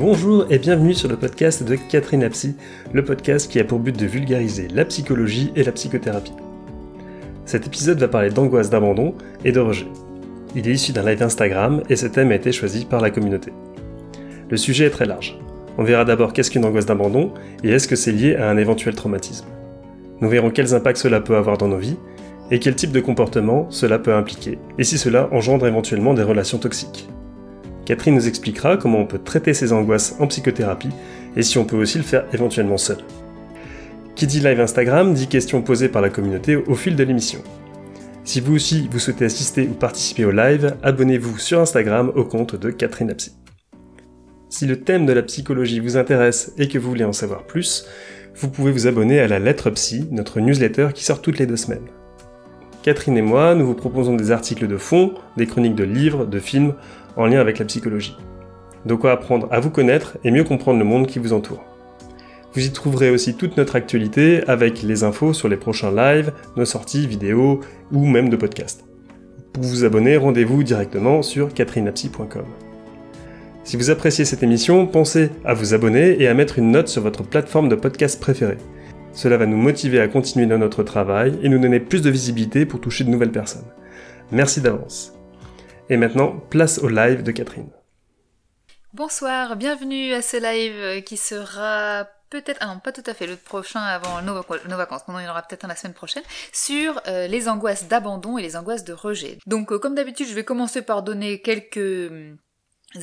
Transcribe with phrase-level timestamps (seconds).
[0.00, 2.56] Bonjour et bienvenue sur le podcast de Catherine Apsy,
[2.94, 6.32] le podcast qui a pour but de vulgariser la psychologie et la psychothérapie.
[7.44, 9.88] Cet épisode va parler d'angoisse d'abandon et de rejet.
[10.56, 13.52] Il est issu d'un live Instagram et ce thème a été choisi par la communauté.
[14.48, 15.38] Le sujet est très large.
[15.76, 18.94] On verra d'abord qu'est-ce qu'une angoisse d'abandon et est-ce que c'est lié à un éventuel
[18.94, 19.48] traumatisme.
[20.22, 21.98] Nous verrons quels impacts cela peut avoir dans nos vies
[22.50, 26.56] et quel type de comportement cela peut impliquer et si cela engendre éventuellement des relations
[26.56, 27.06] toxiques.
[27.90, 30.90] Catherine nous expliquera comment on peut traiter ces angoisses en psychothérapie
[31.34, 32.98] et si on peut aussi le faire éventuellement seul.
[34.14, 37.40] Qui dit live Instagram dit questions posées par la communauté au fil de l'émission.
[38.22, 42.54] Si vous aussi vous souhaitez assister ou participer au live, abonnez-vous sur Instagram au compte
[42.54, 43.32] de Catherine Apsy.
[44.50, 47.86] Si le thème de la psychologie vous intéresse et que vous voulez en savoir plus,
[48.36, 51.56] vous pouvez vous abonner à la Lettre Psy, notre newsletter qui sort toutes les deux
[51.56, 51.88] semaines.
[52.82, 56.38] Catherine et moi, nous vous proposons des articles de fond, des chroniques de livres, de
[56.38, 56.74] films,
[57.16, 58.16] en lien avec la psychologie.
[58.86, 61.64] De quoi apprendre à vous connaître et mieux comprendre le monde qui vous entoure.
[62.54, 66.64] Vous y trouverez aussi toute notre actualité avec les infos sur les prochains lives, nos
[66.64, 67.60] sorties vidéo
[67.92, 68.84] ou même de podcasts.
[69.52, 72.44] Pour vous abonner, rendez-vous directement sur catherinapsy.com.
[73.62, 77.02] Si vous appréciez cette émission, pensez à vous abonner et à mettre une note sur
[77.02, 78.58] votre plateforme de podcast préférée.
[79.12, 82.64] Cela va nous motiver à continuer dans notre travail et nous donner plus de visibilité
[82.64, 83.66] pour toucher de nouvelles personnes.
[84.32, 85.19] Merci d'avance.
[85.92, 87.68] Et maintenant, place au live de Catherine.
[88.94, 93.34] Bonsoir, bienvenue à ce live qui sera peut-être, ah non, pas tout à fait, le
[93.34, 97.02] prochain avant nos, vacances, non, il y en aura peut-être un la semaine prochaine, sur
[97.08, 99.38] euh, les angoisses d'abandon et les angoisses de rejet.
[99.46, 102.00] Donc, euh, comme d'habitude, je vais commencer par donner quelques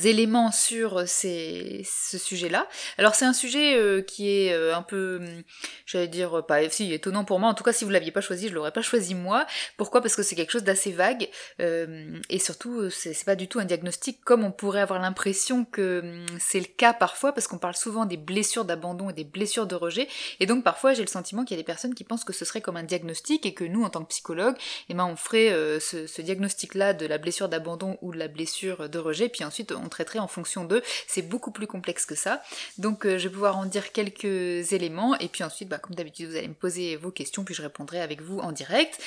[0.04, 2.68] éléments sur ces, ce sujet-là.
[2.98, 5.42] Alors c'est un sujet euh, qui est euh, un peu, hum,
[5.86, 7.48] j'allais dire, pas si étonnant pour moi.
[7.48, 9.46] En tout cas, si vous l'aviez pas choisi, je l'aurais pas choisi moi.
[9.76, 10.02] Pourquoi?
[10.02, 13.64] Parce que c'est quelque chose d'assez vague euh, et surtout c'est pas du tout un
[13.64, 17.76] diagnostic comme on pourrait avoir l'impression que hum, c'est le cas parfois parce qu'on parle
[17.76, 20.08] souvent des blessures d'abandon et des blessures de rejet
[20.40, 22.44] et donc parfois j'ai le sentiment qu'il y a des personnes qui pensent que ce
[22.44, 24.56] serait comme un diagnostic et que nous en tant que psychologue,
[24.88, 25.50] eh ben on ferait
[25.80, 29.72] ce, ce diagnostic-là de la blessure d'abandon ou de la blessure de rejet puis ensuite
[29.84, 30.82] on traiterait en fonction d'eux.
[31.06, 32.42] C'est beaucoup plus complexe que ça.
[32.78, 36.28] Donc euh, je vais pouvoir en dire quelques éléments et puis ensuite, bah, comme d'habitude,
[36.30, 38.98] vous allez me poser vos questions puis je répondrai avec vous en direct.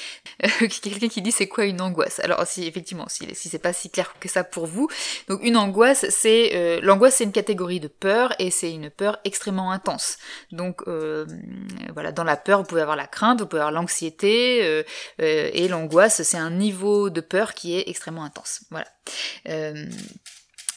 [0.43, 2.19] Euh, quelqu'un qui dit c'est quoi une angoisse?
[2.19, 4.87] Alors si effectivement, si, si c'est pas si clair que ça pour vous,
[5.27, 9.19] donc une angoisse, c'est euh, l'angoisse, c'est une catégorie de peur et c'est une peur
[9.23, 10.17] extrêmement intense.
[10.51, 10.83] Donc
[11.93, 14.83] voilà, dans la peur, vous pouvez avoir la crainte, vous pouvez avoir l'anxiété
[15.19, 18.61] et l'angoisse, c'est un niveau de peur qui est extrêmement intense.
[18.69, 18.87] Voilà.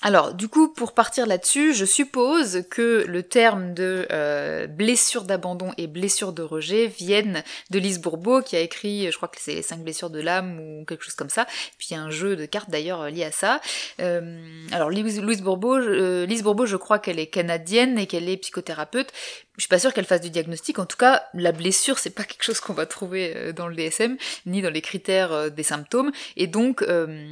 [0.06, 5.72] Alors, du coup, pour partir là-dessus, je suppose que le terme de euh, blessure d'abandon
[5.78, 9.62] et blessure de rejet viennent de Lise Bourbeau, qui a écrit, je crois que c'est
[9.62, 11.46] cinq blessures de l'âme ou quelque chose comme ça.
[11.78, 13.62] Puis il y a un jeu de cartes d'ailleurs lié à ça.
[13.98, 14.38] Euh,
[14.72, 19.10] alors, Lise Bourbeau, euh, Lise Bourbeau, je crois qu'elle est canadienne et qu'elle est psychothérapeute,
[19.56, 20.78] je suis pas sûre qu'elle fasse du diagnostic.
[20.78, 23.76] En tout cas, la blessure, c'est pas quelque chose qu'on va trouver euh, dans le
[23.76, 24.16] DSM,
[24.46, 26.10] ni dans les critères euh, des symptômes.
[26.36, 27.24] Et donc, euh,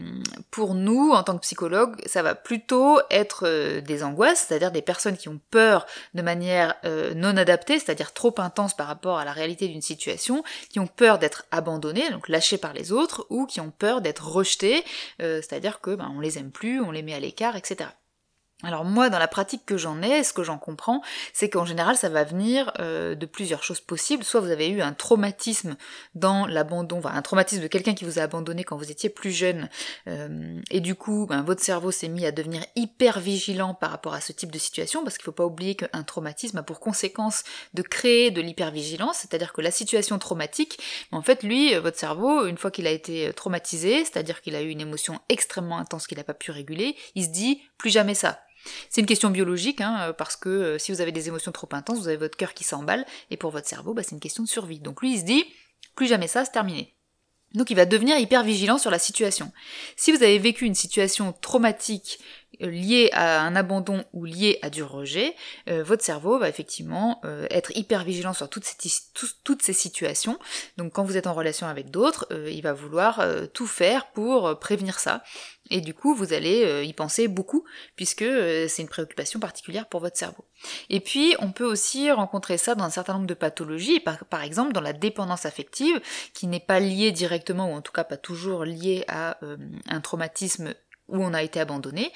[0.50, 5.16] pour nous, en tant que psychologue, ça va plutôt être des angoisses, c'est-à-dire des personnes
[5.16, 6.74] qui ont peur de manière
[7.14, 11.18] non adaptée, c'est-à-dire trop intense par rapport à la réalité d'une situation, qui ont peur
[11.18, 14.84] d'être abandonnées, donc lâchées par les autres, ou qui ont peur d'être rejetées,
[15.18, 17.88] c'est-à-dire que ben, on les aime plus, on les met à l'écart, etc.
[18.62, 21.02] Alors moi, dans la pratique que j'en ai, ce que j'en comprends,
[21.32, 24.22] c'est qu'en général, ça va venir euh, de plusieurs choses possibles.
[24.22, 25.76] Soit vous avez eu un traumatisme
[26.14, 29.32] dans l'abandon, enfin, un traumatisme de quelqu'un qui vous a abandonné quand vous étiez plus
[29.32, 29.68] jeune,
[30.06, 34.14] euh, et du coup, ben, votre cerveau s'est mis à devenir hyper vigilant par rapport
[34.14, 36.78] à ce type de situation, parce qu'il ne faut pas oublier qu'un traumatisme a pour
[36.78, 37.42] conséquence
[37.74, 40.78] de créer de l'hypervigilance, c'est-à-dire que la situation traumatique,
[41.10, 44.68] en fait, lui, votre cerveau, une fois qu'il a été traumatisé, c'est-à-dire qu'il a eu
[44.68, 48.38] une émotion extrêmement intense qu'il n'a pas pu réguler, il se dit plus jamais ça.
[48.90, 51.68] C'est une question biologique, hein, euh, parce que euh, si vous avez des émotions trop
[51.72, 54.42] intenses, vous avez votre cœur qui s'emballe, et pour votre cerveau, bah, c'est une question
[54.42, 54.80] de survie.
[54.80, 55.44] Donc lui, il se dit,
[55.94, 56.94] plus jamais ça, c'est terminé.
[57.54, 59.52] Donc il va devenir hyper vigilant sur la situation.
[59.96, 62.18] Si vous avez vécu une situation traumatique
[62.60, 65.34] euh, liée à un abandon ou liée à du rejet,
[65.66, 67.20] votre cerveau va effectivement
[67.50, 68.76] être hyper vigilant sur toutes ces,
[69.44, 70.38] toutes ces, situations.
[70.76, 74.98] Donc quand vous êtes en relation avec d'autres, il va vouloir tout faire pour prévenir
[74.98, 75.22] ça.
[75.72, 77.64] Et du coup, vous allez euh, y penser beaucoup,
[77.96, 80.44] puisque euh, c'est une préoccupation particulière pour votre cerveau.
[80.90, 84.72] Et puis, on peut aussi rencontrer ça dans un certain nombre de pathologies, par, exemple
[84.72, 86.00] dans la dépendance affective,
[86.34, 89.56] qui n'est pas liée directement, ou en tout cas pas toujours liée à euh,
[89.88, 90.74] un traumatisme
[91.12, 92.12] où on a été abandonné.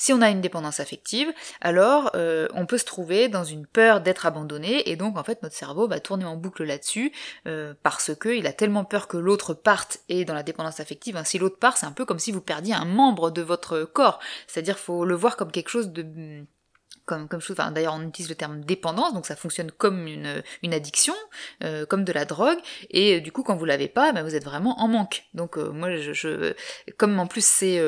[0.00, 4.00] Si on a une dépendance affective, alors euh, on peut se trouver dans une peur
[4.00, 7.12] d'être abandonné et donc en fait notre cerveau va tourner en boucle là-dessus
[7.48, 11.16] euh, parce que il a tellement peur que l'autre parte et dans la dépendance affective,
[11.16, 13.82] hein, si l'autre part, c'est un peu comme si vous perdiez un membre de votre
[13.82, 14.20] corps.
[14.46, 16.44] C'est-à-dire faut le voir comme quelque chose de
[17.08, 17.56] comme, comme chose.
[17.58, 21.14] Enfin, d'ailleurs, on utilise le terme dépendance, donc ça fonctionne comme une, une addiction,
[21.64, 22.58] euh, comme de la drogue.
[22.90, 25.24] Et euh, du coup, quand vous l'avez pas, ben, vous êtes vraiment en manque.
[25.34, 26.54] Donc euh, moi, je, je,
[26.98, 27.80] comme en plus c'est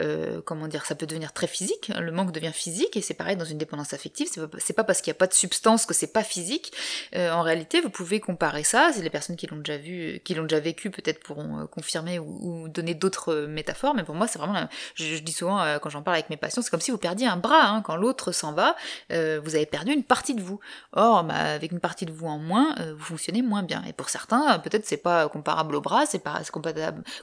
[0.00, 3.14] euh, comment dire, ça peut devenir très physique, hein, le manque devient physique, et c'est
[3.14, 4.26] pareil dans une dépendance affective,
[4.58, 6.72] c'est pas, parce qu'il n'y a pas de substance que c'est pas physique.
[7.14, 10.34] Euh, en réalité, vous pouvez comparer ça, c'est les personnes qui l'ont déjà vu, qui
[10.34, 14.38] l'ont déjà vécu peut-être pourront euh, confirmer ou, donner d'autres métaphores, mais pour moi c'est
[14.38, 17.26] vraiment, je, dis souvent quand j'en parle avec mes patients, c'est comme si vous perdiez
[17.26, 18.76] un bras, hein, quand l'autre s'en va,
[19.10, 20.60] vous avez perdu une partie de vous.
[20.92, 23.82] Or, bah, avec une partie de vous en moins, vous fonctionnez moins bien.
[23.86, 26.40] Et pour certains, peut-être c'est pas comparable au bras, c'est pas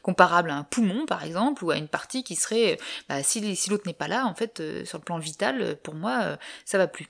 [0.01, 2.58] comparable à un poumon par exemple, ou à une partie qui serait
[3.07, 3.39] bah, si,
[3.69, 6.37] l'autre n'est pas là, en fait, euh, sur le plan vital, euh, pour moi, euh,
[6.65, 7.07] ça va plus.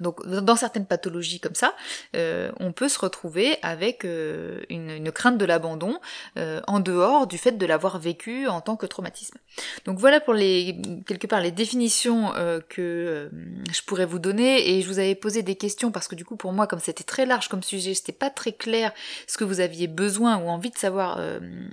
[0.00, 1.74] Donc dans certaines pathologies comme ça,
[2.16, 5.98] euh, on peut se retrouver avec euh, une, crainte de l'abandon
[6.36, 9.38] euh, en dehors du fait de l'avoir vécu en tant que traumatisme.
[9.84, 12.32] Donc voilà pour les quelque part les définitions
[12.68, 13.30] que
[13.72, 16.36] je pourrais vous donner et je vous avais posé des questions parce que du coup
[16.36, 18.92] pour moi comme c'était très large comme sujet, c'était pas très clair
[19.26, 21.20] ce que vous aviez besoin ou envie de savoir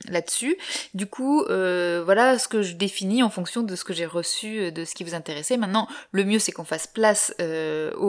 [0.09, 0.57] là-dessus.
[0.93, 4.85] Du coup voilà ce que je définis en fonction de ce que j'ai reçu de
[4.85, 5.57] ce qui vous intéressait.
[5.57, 7.33] Maintenant le mieux c'est qu'on fasse place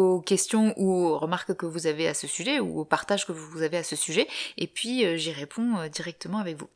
[0.06, 3.32] aux questions ou aux remarques que vous avez à ce sujet ou aux partages que
[3.32, 4.26] vous avez à ce sujet
[4.56, 6.69] et puis euh, j'y réponds euh, directement avec vous.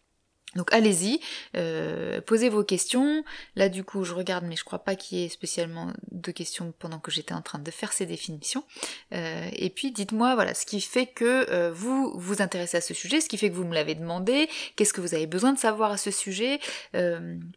[0.57, 1.21] Donc allez-y,
[1.57, 3.23] euh, posez vos questions.
[3.55, 6.75] Là du coup je regarde mais je crois pas qu'il y ait spécialement de questions
[6.81, 8.65] pendant que j'étais en train de faire ces définitions.
[9.13, 13.29] et puis dites-moi voilà ce qui fait que vous vous intéressez à ce sujet, ce
[13.29, 15.97] qui fait que vous me l'avez demandé, qu'est-ce que vous avez besoin de savoir à
[15.97, 16.59] ce sujet.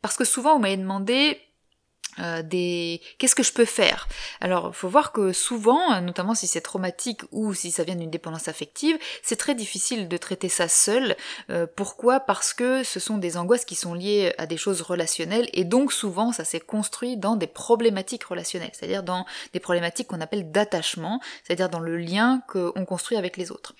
[0.03, 1.39] parce que souvent vous m'avez demandé
[2.19, 4.07] euh, des qu'est-ce que je peux faire?
[4.41, 8.11] Alors il faut voir que souvent notamment si c'est traumatique ou si ça vient d'une
[8.11, 11.15] dépendance affective c'est très difficile de traiter ça seul.
[11.49, 12.19] Euh, pourquoi?
[12.19, 15.91] Parce que ce sont des angoisses qui sont liées à des choses relationnelles et donc
[15.91, 21.19] souvent ça s'est construit dans des problématiques relationnelles c'est-à-dire dans des problématiques qu'on appelle d'attachement
[21.43, 23.73] c'est-à-dire dans le lien qu'on construit avec les autres.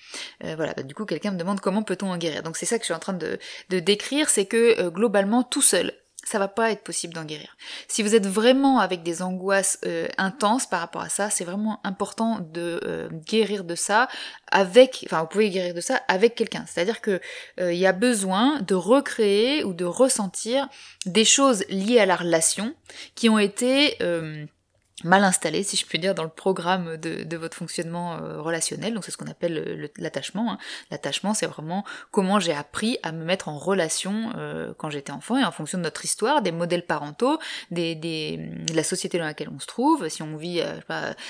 [0.44, 2.42] Euh, voilà bah, du coup quelqu'un me demande comment peut-on en guérir?
[2.42, 3.38] Donc c'est ça que je suis en train de
[3.68, 5.92] décrire c'est que globalement tout seul
[6.34, 7.56] ça va pas être possible d'en guérir.
[7.86, 11.78] Si vous êtes vraiment avec des angoisses euh, intenses par rapport à ça, c'est vraiment
[11.84, 14.08] important de euh, guérir de ça
[14.50, 16.64] avec, enfin vous pouvez guérir de ça avec quelqu'un.
[16.66, 17.20] C'est-à-dire que
[17.60, 20.68] euh, il y a besoin de recréer ou de ressentir
[21.06, 22.74] des choses liées à la relation
[23.14, 23.96] qui ont été
[25.04, 28.94] mal installé, si je puis dire, dans le programme de, votre fonctionnement euh, relationnel.
[28.94, 30.52] Donc c'est ce qu'on appelle l'attachement.
[30.52, 30.58] Hein.
[30.90, 35.36] L'attachement, c'est vraiment comment j'ai appris à me mettre en relation euh, quand j'étais enfant
[35.36, 37.38] et en fonction de notre histoire, des modèles parentaux,
[37.70, 40.08] des, de la société dans laquelle on se trouve.
[40.08, 40.74] Si on vit, euh,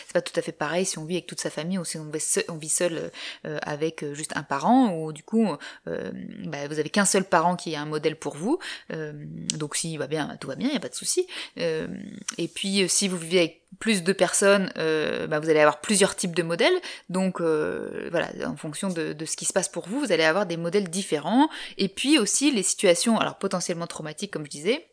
[0.06, 1.99] c'est pas tout à fait pareil si on vit avec toute sa famille ou si
[1.99, 3.11] on vit seul, on vit seul
[3.44, 5.49] avec juste un parent ou du coup
[5.87, 8.59] bah, vous avez qu'un seul parent qui est un modèle pour vous.
[8.91, 11.27] donc s'il va bien, tout va bien, il n'y a pas de souci.
[11.56, 16.17] et puis si vous vivez avec plus de personnes, euh, bah, vous allez avoir plusieurs
[16.17, 16.75] types de modèles.
[17.09, 20.25] Donc euh, voilà, en fonction de, de, ce qui se passe pour vous, vous allez
[20.25, 21.49] avoir des modèles différents.
[21.79, 24.87] Et puis aussi les situations, alors potentiellement traumatiques comme je disais,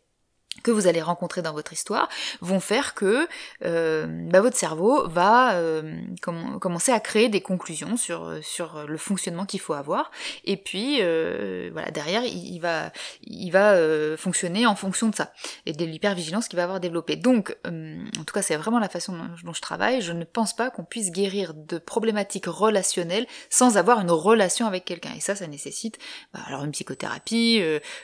[0.63, 2.09] que vous allez rencontrer dans votre histoire
[2.41, 3.27] vont faire que
[3.65, 9.45] euh, bah, votre cerveau va euh, commencer à créer des conclusions sur, sur le fonctionnement
[9.45, 10.11] qu'il faut avoir.
[10.45, 12.91] Et puis euh, voilà derrière il, va
[13.23, 15.33] il va euh, fonctionner en fonction de ça.
[15.65, 18.89] Et de l'hypervigilance qu'il va avoir développé donc euh, en tout cas c'est vraiment la
[18.89, 20.01] façon dont, je travaille.
[20.01, 24.85] Je ne pense pas qu'on puisse guérir de problématiques relationnelles sans avoir une relation avec
[24.85, 25.13] quelqu'un.
[25.15, 25.97] Et ça ça nécessite
[26.33, 27.61] bah, alors une psychothérapie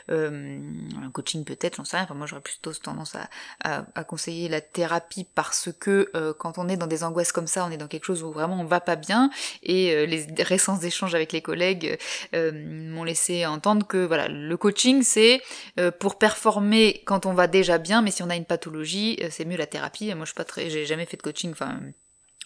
[0.09, 2.05] un coaching peut-être j'en sais rien.
[2.05, 3.15] Enfin moi j'aurais plutôt tendance
[3.63, 7.65] à, conseiller la thérapie parce que euh, quand on est dans des angoisses comme ça,
[7.65, 9.29] on est dans quelque chose où vraiment on va pas bien
[9.63, 11.97] et euh, les récents échanges avec les collègues
[12.33, 12.51] euh,
[12.91, 15.41] m'ont laissé entendre que voilà, le coaching c'est
[15.99, 19.57] pour performer quand on va déjà bien, mais si on a une pathologie, c'est mieux
[19.57, 20.13] la thérapie.
[20.13, 21.79] Moi je suis pas très, j'ai jamais fait de coaching, enfin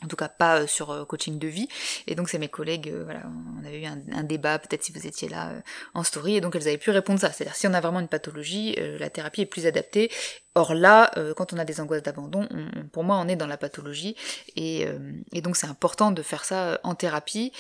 [0.03, 1.67] en tout cas pas euh, sur euh, coaching de vie.
[2.08, 3.24] Et donc c'est mes collègues, euh, voilà,
[3.60, 5.51] on avait eu un, débat, peut-être si vous étiez là
[5.93, 7.31] en story, et donc elles avaient pu répondre ça.
[7.31, 10.12] C'est-à-dire si on a vraiment une pathologie, la thérapie est plus adaptée.
[10.55, 12.48] Or là, quand on a des angoisses d'abandon,
[12.91, 14.15] pour moi on est dans la pathologie,
[14.55, 14.88] et,
[15.34, 17.51] et donc c'est important de faire ça en thérapie.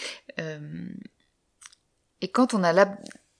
[2.21, 2.73] et quand on a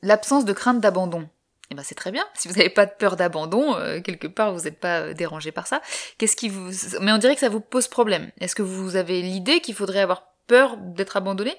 [0.01, 1.29] l'absence de crainte d'abandon,
[1.71, 2.25] eh ben c'est très bien.
[2.33, 5.53] Si vous n'avez pas de peur d'abandon, euh, quelque part vous n'êtes pas euh, dérangé
[5.53, 5.81] par ça.
[6.17, 8.29] Qu'est-ce qui vous Mais on dirait que ça vous pose problème.
[8.41, 11.55] Est-ce que vous avez l'idée qu'il faudrait avoir peur d'être abandonné?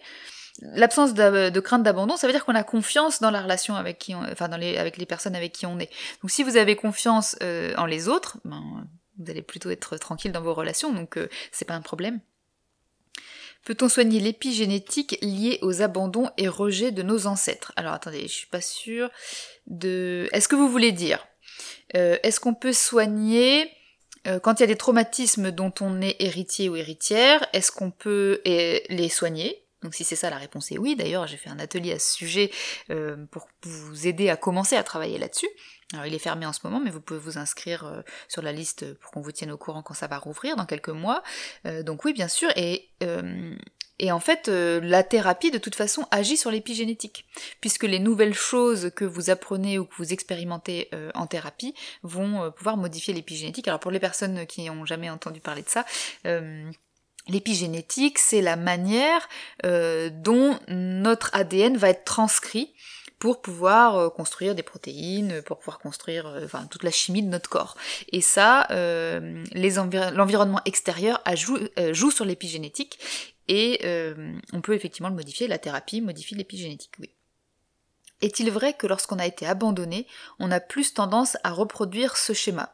[0.60, 4.14] L'absence de, crainte d'abandon, ça veut dire qu'on a confiance dans la relation avec qui,
[4.14, 5.88] on, enfin dans les, avec les personnes avec qui on est.
[6.20, 8.86] Donc si vous avez confiance euh, en les autres, ben,
[9.18, 11.18] vous allez plutôt être tranquille dans vos relations, donc
[11.52, 12.20] c'est pas un problème.
[13.64, 17.72] Peut-on soigner l'épigénétique liée aux abandons et rejets de nos ancêtres?
[17.76, 19.10] Alors attendez, je suis pas sûre
[19.66, 20.28] de...
[20.32, 21.26] Est-ce que vous voulez dire
[21.96, 23.70] euh, Est-ce qu'on peut soigner
[24.26, 27.90] euh, quand il y a des traumatismes dont on est héritier ou héritière, est-ce qu'on
[27.90, 29.62] peut les soigner?
[29.82, 30.94] Donc si c'est ça, la réponse est oui.
[30.96, 32.50] D'ailleurs, j'ai fait un atelier à ce sujet
[32.90, 35.48] euh, pour vous aider à commencer à travailler là-dessus.
[35.92, 38.52] Alors il est fermé en ce moment, mais vous pouvez vous inscrire euh, sur la
[38.52, 41.22] liste pour qu'on vous tienne au courant quand ça va rouvrir dans quelques mois.
[41.84, 42.50] donc oui, bien sûr.
[42.56, 42.90] Et
[44.02, 47.24] et en fait, euh, la thérapie, de toute façon, agit sur l'épigénétique,
[47.60, 51.72] puisque les nouvelles choses que vous apprenez ou que vous expérimentez euh, en thérapie
[52.02, 53.68] vont euh, pouvoir modifier l'épigénétique.
[53.68, 55.86] Alors pour les personnes qui n'ont jamais entendu parler de ça,
[57.28, 59.28] l'épigénétique, c'est la manière
[59.62, 62.74] dont notre ADN va être transcrit
[63.22, 67.76] pour pouvoir construire des protéines, pour pouvoir construire enfin, toute la chimie de notre corps.
[68.10, 68.66] Et ça,
[69.52, 71.22] l'environnement extérieur
[71.92, 72.98] joue sur l'épigénétique
[73.48, 77.10] et euh, on peut effectivement le modifier, la thérapie modifie l'épigénétique, oui.
[78.20, 80.06] Est-il vrai que lorsqu'on a été abandonné,
[80.38, 82.72] on a plus tendance à reproduire ce schéma?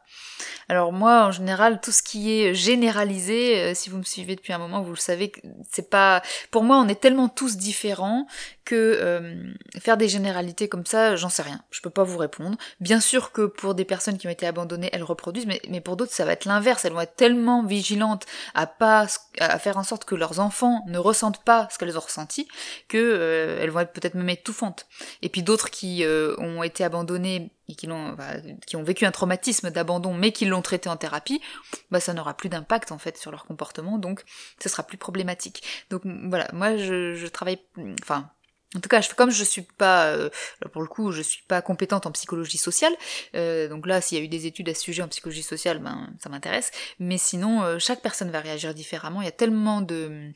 [0.67, 4.53] Alors moi, en général, tout ce qui est généralisé, euh, si vous me suivez depuis
[4.53, 5.31] un moment, vous le savez,
[5.71, 6.21] c'est pas.
[6.51, 8.27] Pour moi, on est tellement tous différents
[8.69, 11.59] que euh, faire des généralités comme ça, j'en sais rien.
[11.71, 12.55] Je peux pas vous répondre.
[12.79, 15.97] Bien sûr que pour des personnes qui ont été abandonnées, elles reproduisent, mais, mais pour
[15.97, 16.85] d'autres, ça va être l'inverse.
[16.85, 19.07] Elles vont être tellement vigilantes à pas
[19.39, 22.47] à faire en sorte que leurs enfants ne ressentent pas ce qu'elles ont ressenti
[22.87, 24.85] que euh, elles vont être peut-être même étouffantes.
[25.23, 28.15] Et puis d'autres qui euh, ont été abandonnées et qui, l'ont,
[28.67, 31.41] qui ont vécu un traumatisme d'abandon mais qui l'ont traité en thérapie,
[31.89, 34.23] bah ça n'aura plus d'impact en fait sur leur comportement, donc
[34.61, 35.63] ce sera plus problématique.
[35.89, 37.59] Donc voilà, moi je, je travaille,
[38.01, 38.29] enfin
[38.75, 40.29] en tout cas, comme je suis pas, euh,
[40.71, 42.93] pour le coup, je suis pas compétente en psychologie sociale,
[43.35, 45.79] euh, donc là, s'il y a eu des études à ce sujet en psychologie sociale,
[45.79, 46.71] ben ça m'intéresse.
[46.99, 49.21] Mais sinon, euh, chaque personne va réagir différemment.
[49.21, 50.31] Il y a tellement de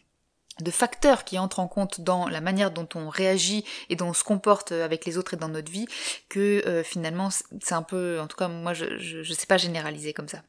[0.59, 4.13] de facteurs qui entrent en compte dans la manière dont on réagit et dont on
[4.13, 5.87] se comporte avec les autres et dans notre vie
[6.29, 10.13] que finalement c'est un peu, en tout cas moi je, je, je sais pas généraliser
[10.13, 10.43] comme ça.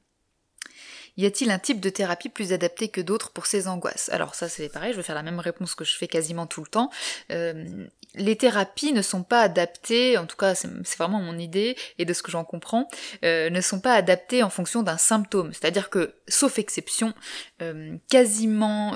[1.17, 4.09] Y a-t-il un type de thérapie plus adapté que d'autres pour ces angoisses?
[4.11, 6.61] Alors ça c'est pareil, je vais faire la même réponse que je fais quasiment tout
[6.61, 6.91] le temps.
[7.31, 12.05] Euh, les thérapies ne sont pas adaptées, en tout cas c'est vraiment mon idée et
[12.05, 12.89] de ce que j'en comprends,
[13.25, 15.53] euh, ne sont pas adaptées en fonction d'un symptôme.
[15.53, 17.15] C'est-à-dire que, sauf exception,
[17.63, 18.91] euh, quasiment,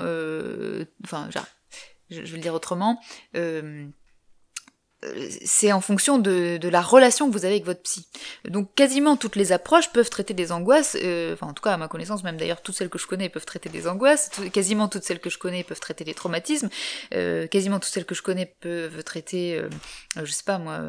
[1.03, 1.29] enfin,
[2.09, 2.99] je, vais le dire autrement,
[5.45, 8.05] c'est en fonction de, la relation que vous avez avec votre psy.
[8.47, 11.77] Donc quasiment toutes les approches peuvent traiter des angoisses, euh, enfin en tout cas à
[11.77, 15.03] ma connaissance, même d'ailleurs toutes celles que je connais peuvent traiter des angoisses, quasiment toutes
[15.03, 16.69] celles que je connais peuvent traiter des traumatismes,
[17.13, 19.69] euh, quasiment toutes celles que je connais peuvent traiter, euh,
[20.21, 20.79] je sais pas moi,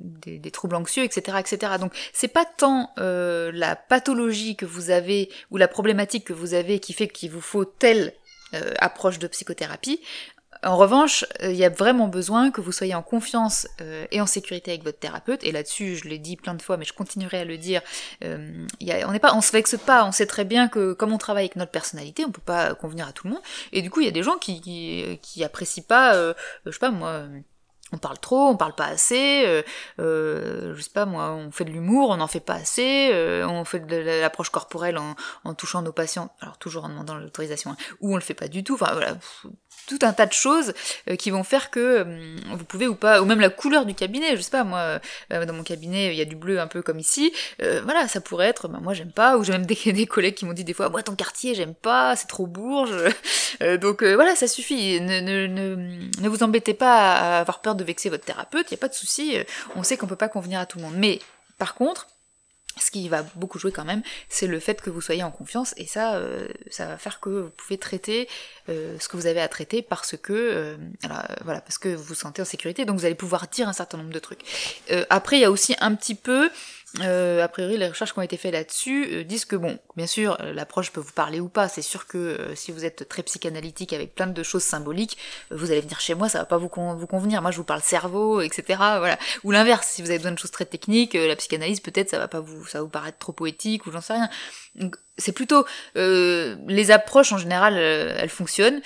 [0.00, 1.38] des, des, troubles anxieux, etc.
[1.38, 1.74] etc.
[1.78, 6.80] Donc c'est pas tant la pathologie que vous avez ou la problématique que vous avez
[6.80, 8.12] qui fait qu'il vous faut telle
[8.78, 10.00] approche de psychothérapie.
[10.66, 14.20] En revanche, euh, il y a vraiment besoin que vous soyez en confiance euh, et
[14.20, 15.44] en sécurité avec votre thérapeute.
[15.44, 17.82] Et là-dessus, je l'ai dit plein de fois, mais je continuerai à le dire.
[18.24, 18.66] Euh,
[19.06, 20.04] on n'est pas, on se vexe pas.
[20.04, 23.06] On sait très bien que comme on travaille avec notre personnalité, on peut pas convenir
[23.06, 23.42] à tout le monde.
[23.72, 24.60] Et du coup, il y a des gens qui
[25.22, 26.14] qui, apprécient pas,
[26.64, 27.26] je sais pas moi
[27.92, 29.44] on parle trop, on parle pas assez,
[30.00, 33.12] euh, je sais pas moi, on fait de l'humour, on n'en fait pas assez,
[33.44, 37.70] on fait de l'approche corporelle en, en, touchant nos patients, alors toujours en demandant l'autorisation,
[37.72, 39.16] hein, ou on le fait pas du tout, enfin voilà,
[39.86, 40.74] tout un tas de choses
[41.08, 43.94] euh, qui vont faire que euh, vous pouvez ou pas, ou même la couleur du
[43.94, 45.00] cabinet, je sais pas moi,
[45.30, 48.48] dans mon cabinet il y a du bleu un peu comme ici, voilà, ça pourrait
[48.48, 50.74] être, ben, moi j'aime pas, ou j'ai même des, des collègues qui m'ont dit des
[50.74, 52.94] fois, moi ton quartier j'aime pas, c'est trop bourge,
[53.80, 55.76] donc voilà, ça suffit, ne, ne, ne,
[56.20, 58.88] ne vous embêtez pas à avoir peur de vexer votre thérapeute, il n'y a pas
[58.88, 59.44] de souci, euh,
[59.76, 60.94] on sait qu'on peut pas convenir à tout le monde.
[60.96, 61.20] Mais
[61.58, 62.08] par contre,
[62.78, 65.74] ce qui va beaucoup jouer quand même, c'est le fait que vous soyez en confiance
[65.76, 68.28] et ça, euh, ça va faire que vous pouvez traiter
[68.68, 70.76] euh, ce que vous avez à traiter parce que,
[71.44, 73.98] voilà, parce que vous vous sentez en sécurité, donc vous allez pouvoir dire un certain
[73.98, 74.40] nombre de trucs.
[75.10, 76.50] après, il y a aussi un petit peu
[77.00, 80.06] euh, a priori, les recherches qui ont été faites là-dessus euh, disent que, bon, bien
[80.06, 81.68] sûr, euh, l'approche peut vous parler ou pas.
[81.68, 85.18] C'est sûr que euh, si vous êtes très psychanalytique avec plein de choses symboliques,
[85.50, 87.42] vous allez venir chez moi, ça va pas vous, vous convenir.
[87.42, 88.64] Moi, je vous parle cerveau, etc.
[88.78, 89.18] Voilà.
[89.44, 92.28] Ou l'inverse, si vous avez besoin de choses très techniques, la psychanalyse, peut-être, ça va
[92.28, 94.30] pas vous, ça vous paraître trop poétique ou j'en sais rien.
[95.18, 98.82] C'est plutôt les approches en général, elles fonctionnent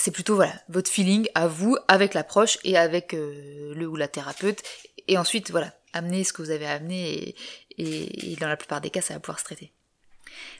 [0.00, 4.62] c'est plutôt voilà votre feeling à vous avec l'approche et avec le ou la thérapeute
[5.08, 7.34] et ensuite voilà amener ce que vous avez amené
[7.76, 9.72] et, dans la plupart des cas, ça va pouvoir se traiter.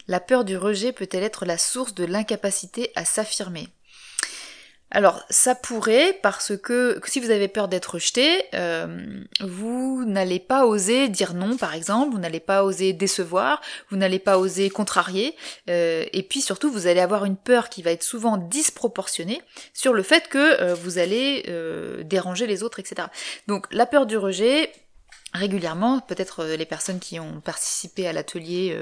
[0.07, 3.69] La peur du rejet peut-elle être la source de l'incapacité à s'affirmer?
[4.91, 10.65] Alors ça pourrait parce que si vous avez peur d'être rejeté, euh, vous n'allez pas
[10.65, 15.37] oser dire non par exemple, vous n'allez pas oser décevoir, vous n'allez pas oser contrarier,
[15.69, 19.43] euh, et puis surtout vous allez avoir une peur qui va être souvent disproportionnée
[19.75, 21.45] sur le fait que euh, vous allez
[22.05, 23.09] déranger les autres, etc.
[23.47, 24.73] Donc la peur du rejet,
[25.33, 28.77] régulièrement, peut-être les personnes qui ont participé à l'atelier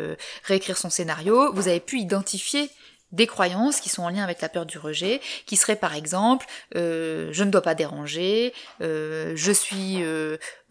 [0.45, 2.71] réécrire son scénario, vous avez pu identifier
[3.13, 6.47] des croyances qui sont en lien avec la peur du rejet, qui seraient par exemple
[6.75, 9.99] euh, je ne dois pas déranger, euh, je suis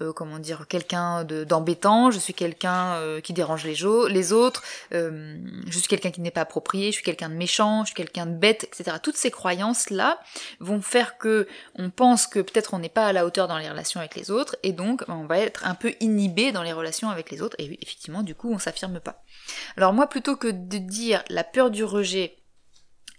[0.01, 3.75] euh, comment dire quelqu'un d'embêtant, je suis quelqu'un qui dérange les,
[4.09, 7.87] les autres, je suis quelqu'un qui n'est pas approprié, je suis quelqu'un de méchant, je
[7.87, 8.97] suis quelqu'un de bête, etc.
[9.01, 10.19] Toutes ces croyances là
[10.59, 13.69] vont faire que on pense que peut-être on n'est pas à la hauteur dans les
[13.69, 16.73] relations avec les autres et donc ben, on va être un peu inhibé dans les
[16.73, 19.23] relations avec les autres et effectivement du coup on s'affirme pas.
[19.77, 22.37] Alors moi plutôt que de dire la peur du rejet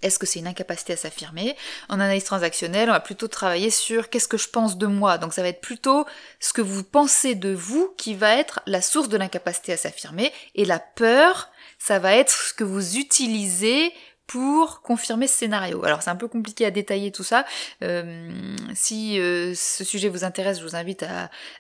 [0.03, 1.57] est-ce que c'est une incapacité à s'affirmer?
[1.89, 5.19] En analyse transactionnelle, on va plutôt travailler sur qu'est-ce que je pense de moi.
[5.19, 6.07] Donc ça va être plutôt
[6.41, 10.33] ce que vous pensez de vous qui va être la source de l'incapacité à s'affirmer.
[10.55, 13.93] Et la peur, ça va être ce que vous utilisez
[14.27, 15.85] pour confirmer ce scénario.
[15.85, 17.45] Alors c'est un peu compliqué à détailler tout ça.
[17.83, 21.05] Euh, si euh, ce sujet vous intéresse, je vous invite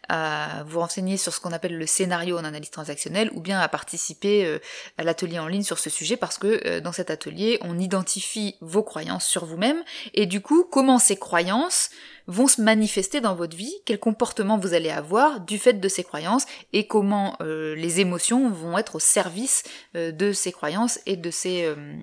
[0.08, 3.68] à, vous renseigner sur ce qu'on appelle le scénario en analyse transactionnelle ou bien à
[3.68, 4.58] participer euh,
[4.98, 8.82] à l'atelier en ligne sur ce sujet parce que dans cet atelier, on identifie vos
[8.82, 9.82] croyances sur vous-même
[10.14, 11.90] et du coup comment ces croyances
[12.26, 16.04] vont se manifester dans votre vie, quel comportement vous allez avoir du fait de ces
[16.04, 19.62] croyances et comment euh, les émotions vont être au service
[19.94, 21.96] euh, de ces croyances et de ces, euh,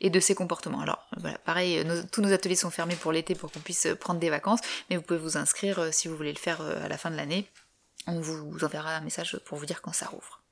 [0.00, 0.80] et de ces comportements.
[0.80, 4.30] Alors voilà, pareil, tous nos ateliers sont fermés pour l'été pour qu'on puisse prendre des
[4.30, 7.16] vacances, mais vous pouvez vous inscrire si vous voulez le faire à la fin de
[7.16, 7.48] l'année.
[8.06, 10.42] On vous enverra un message pour vous dire quand ça rouvre.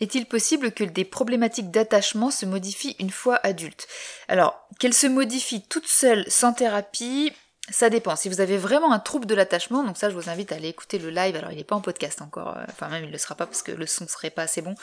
[0.00, 3.88] Est-il possible que des problématiques d'attachement se modifient une fois adultes?
[4.28, 7.32] Alors, qu'elles se modifient toutes seules sans thérapie,
[7.68, 8.14] ça dépend.
[8.14, 10.68] Si vous avez vraiment un trouble de l'attachement, donc ça je vous invite à aller
[10.68, 13.12] écouter le live, alors il n'est pas en podcast encore, euh, enfin même il ne
[13.12, 14.74] le sera pas parce que le son serait pas assez bon,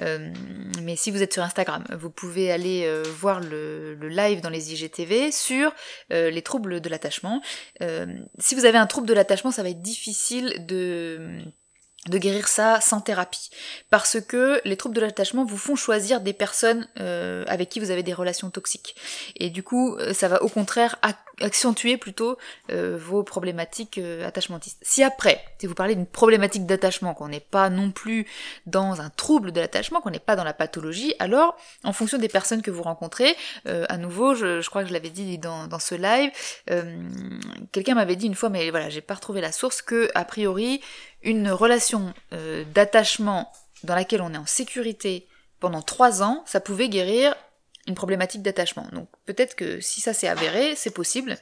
[0.00, 0.32] euh,
[0.82, 4.72] mais si vous êtes sur Instagram, vous pouvez aller euh, voir le, live dans les
[4.72, 5.72] IGTV sur
[6.10, 7.40] les troubles de l'attachement.
[8.38, 11.44] si vous avez un trouble de l'attachement, ça va être difficile de
[12.08, 13.50] de guérir ça sans thérapie.
[13.90, 17.90] Parce que les troubles de l'attachement vous font choisir des personnes euh, avec qui vous
[17.90, 18.96] avez des relations toxiques.
[19.36, 20.96] Et du coup, euh, ça va au contraire
[21.42, 22.38] accentuer plutôt
[22.70, 24.78] euh, vos problématiques attachmentistes.
[24.82, 28.26] Si après, si vous parlez d'une problématique d'attachement, qu'on n'est pas non plus
[28.66, 32.28] dans un trouble de l'attachement, qu'on n'est pas dans la pathologie, alors, en fonction des
[32.28, 35.94] personnes que vous rencontrez, à nouveau, je, crois que je l'avais dit dans, dans ce
[35.94, 36.30] live,
[37.72, 40.82] quelqu'un m'avait dit une fois, mais voilà, j'ai pas retrouvé la source, que a priori,
[41.22, 43.52] une relation euh, d'attachement
[43.84, 45.28] dans laquelle on est en sécurité
[45.58, 47.34] pendant trois ans, ça pouvait guérir
[47.86, 48.86] une problématique d'attachement.
[48.92, 51.36] Donc peut-être que si ça s'est avéré, c'est possible,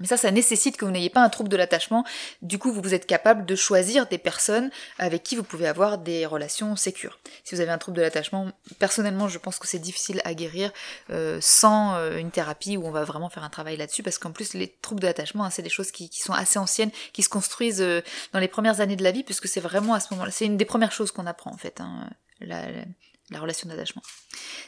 [0.00, 2.04] mais ça, ça nécessite que vous n'ayez pas un trouble de l'attachement.
[2.42, 5.98] Du coup, vous, vous êtes capable de choisir des personnes avec qui vous pouvez avoir
[5.98, 7.18] des relations sécures.
[7.44, 10.72] Si vous avez un trouble de l'attachement, personnellement, je pense que c'est difficile à guérir
[11.10, 14.32] euh, sans euh, une thérapie où on va vraiment faire un travail là-dessus, parce qu'en
[14.32, 17.28] plus, les troubles de l'attachement, hein, c'est des choses qui, sont assez anciennes, qui se
[17.28, 18.00] construisent euh,
[18.32, 20.56] dans les premières années de la vie, puisque c'est vraiment à ce moment-là, c'est une
[20.56, 21.80] des premières choses qu'on apprend en fait.
[21.80, 22.08] Hein,
[22.40, 22.66] la,
[23.30, 24.02] la relation d'attachement.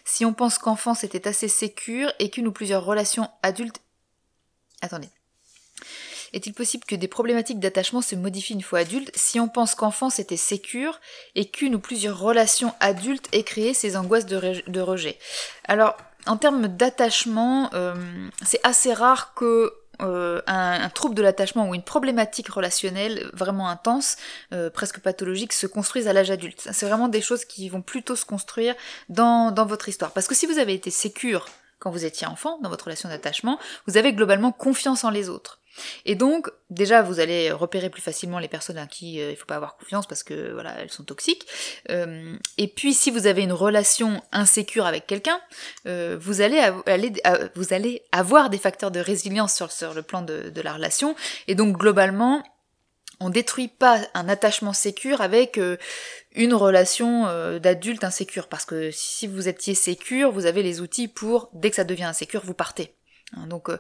[0.05, 3.81] Si on pense qu'enfant c'était assez sécure et qu'une ou plusieurs relations adultes
[4.83, 5.09] Attendez.
[6.33, 10.19] Est-il possible que des problématiques d'attachement se modifient une fois adultes si on pense qu'enfance
[10.19, 11.01] était sécure
[11.35, 15.19] et qu'une ou plusieurs relations adultes aient créé ces angoisses de, rejet?
[15.67, 17.95] Alors, en termes d'attachement, euh,
[18.45, 24.17] c'est assez rare que euh, un, trouble de l'attachement ou une problématique relationnelle vraiment intense,
[24.53, 26.69] euh, presque pathologique, se construise à l'âge adulte.
[26.73, 28.75] C'est vraiment des choses qui vont plutôt se construire
[29.09, 30.13] dans, dans votre histoire.
[30.13, 31.47] Parce que si vous avez été sécure
[31.79, 35.61] quand vous étiez enfant, dans votre relation d'attachement, vous avez globalement confiance en les autres.
[36.05, 39.47] Et donc, déjà, vous allez repérer plus facilement les personnes à qui euh, il faut
[39.47, 41.47] pas avoir confiance parce que voilà, elles sont toxiques.
[41.91, 45.41] Euh, et puis, si vous avez une relation insécure avec quelqu'un,
[45.87, 46.61] euh, vous allez,
[48.13, 51.15] avoir des facteurs de résilience sur, le plan de, de la relation.
[51.49, 52.43] Et donc, globalement,
[53.21, 55.61] on détruit pas un attachement sécure avec
[56.35, 61.49] une relation d'adulte insécure parce que si vous étiez sécure, vous avez les outils pour
[61.53, 62.97] dès que ça devient insécure, vous partez.
[63.37, 63.71] Hein, donc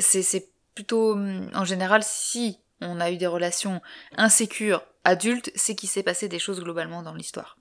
[0.00, 3.80] c'est plutôt en général si on a eu des relations
[4.16, 7.58] insécures adultes, c'est qu'il s'est passé des choses globalement dans l'histoire.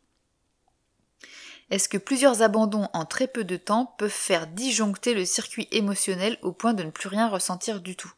[1.71, 6.37] Est-ce que plusieurs abandons en très peu de temps peuvent faire disjoncter le circuit émotionnel
[6.43, 8.13] au point de ne plus rien ressentir du tout?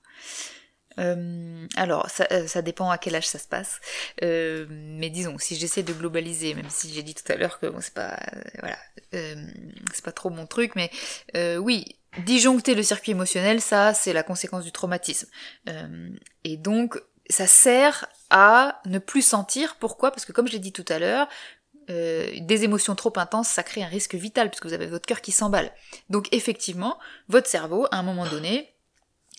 [1.00, 3.80] Euh, alors, euh, ça, dépend à quel âge ça se passe.
[4.24, 7.68] Euh, mais disons, si j'essaie de globaliser, même si j'ai dit tout à l'heure que
[7.82, 8.20] c'est pas,
[8.60, 8.78] voilà,
[9.12, 10.90] c'est pas trop mon truc, mais
[11.60, 15.28] oui, disjoncter le circuit émotionnel, ça, c'est la conséquence du traumatisme.
[16.44, 19.76] et donc, ça sert à ne plus sentir.
[19.80, 20.12] Pourquoi?
[20.12, 21.28] Parce que comme j'ai dit tout à l'heure,
[21.88, 25.32] des émotions trop intenses, ça crée un risque vital puisque vous avez votre cœur qui
[25.32, 25.72] s'emballe.
[26.10, 28.74] Donc effectivement, votre cerveau, à un moment donné,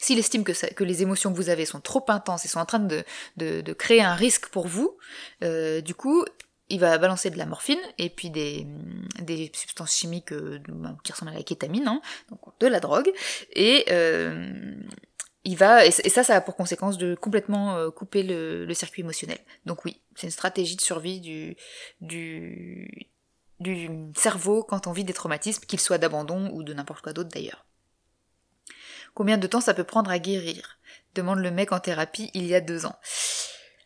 [0.01, 2.79] S'il estime que, les émotions que vous avez sont trop intenses et sont en train
[2.79, 3.03] de,
[3.37, 4.97] de, de créer un risque pour vous,
[5.43, 6.25] euh, du coup,
[6.71, 8.67] il va balancer de la morphine et puis des,
[9.21, 10.59] des substances chimiques euh,
[11.03, 12.01] qui ressemblent à la kétamine, hein,
[12.31, 13.11] donc de la drogue,
[13.53, 14.75] et euh,
[15.45, 19.39] il va et, ça, ça a pour conséquence de complètement euh, couper le, circuit émotionnel.
[19.65, 21.57] Donc oui, c'est une stratégie de survie du,
[22.01, 23.09] du,
[23.61, 27.31] du cerveau quand on vit des traumatismes, qu'ils soient d'abandon ou de n'importe quoi d'autre
[27.31, 27.65] d'ailleurs.
[29.15, 30.79] Combien de temps ça peut prendre à guérir?
[31.15, 32.97] Demande le mec en thérapie il y a deux ans.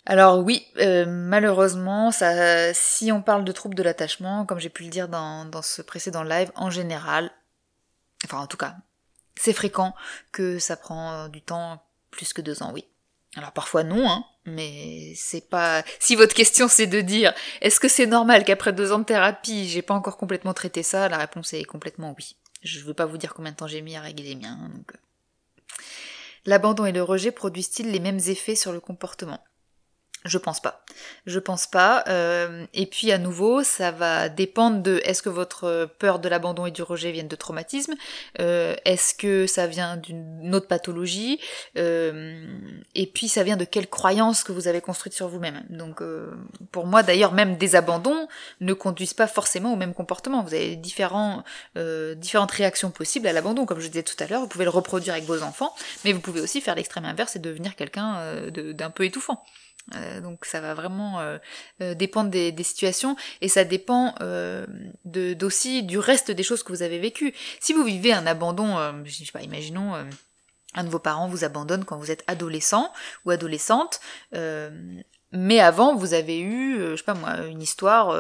[0.04, 4.82] Alors oui, euh, malheureusement, ça, si on parle de troubles de l'attachement, comme j'ai pu
[4.82, 7.30] le dire dans, ce précédent live, en général,
[8.24, 8.76] enfin en tout cas,
[9.36, 9.94] c'est fréquent
[10.32, 12.84] que ça prend du temps plus que deux ans, oui.
[13.36, 15.82] Alors parfois non, hein, mais c'est pas.
[16.00, 19.68] Si votre question c'est de dire est-ce que c'est normal qu'après deux ans de thérapie
[19.68, 22.36] j'ai pas encore complètement traité ça, la réponse est complètement oui.
[22.62, 24.58] Je veux pas vous dire combien de temps j'ai mis à régler les miens.
[24.74, 24.92] Donc...
[24.92, 24.98] Euh.
[26.44, 29.42] L'abandon et le rejet produisent-ils les mêmes effets sur le comportement?
[30.24, 30.84] Je pense pas.
[31.26, 32.04] Je pense pas.
[32.08, 36.66] Euh, et puis à nouveau, ça va dépendre de est-ce que votre peur de l'abandon
[36.66, 37.94] et du rejet viennent de traumatisme,
[38.40, 41.40] euh, est-ce que ça vient d'une autre pathologie,
[41.76, 42.44] euh,
[42.94, 45.62] et puis ça vient de quelle croyance que vous avez construite sur vous-même.
[45.70, 46.02] Donc
[46.70, 48.28] pour moi d'ailleurs, même des abandons
[48.60, 50.42] ne conduisent pas forcément au même comportement.
[50.42, 51.42] Vous avez différents,
[52.16, 53.66] différentes réactions possibles à l'abandon.
[53.66, 56.20] Comme je disais tout à l'heure, vous pouvez le reproduire avec vos enfants, mais vous
[56.20, 59.44] pouvez aussi faire l'extrême inverse et devenir quelqu'un d'un peu étouffant.
[59.96, 61.38] Euh, donc ça va vraiment euh,
[61.80, 64.14] euh, dépendre des, situations et ça dépend
[65.04, 67.34] de, du reste des choses que vous avez vécues.
[67.60, 69.94] Si vous vivez un abandon, je sais pas, imaginons
[70.74, 72.92] un de vos parents vous abandonne quand vous êtes adolescent
[73.24, 74.00] ou adolescente,
[75.32, 78.16] mais avant vous avez eu, je sais pas moi, une histoire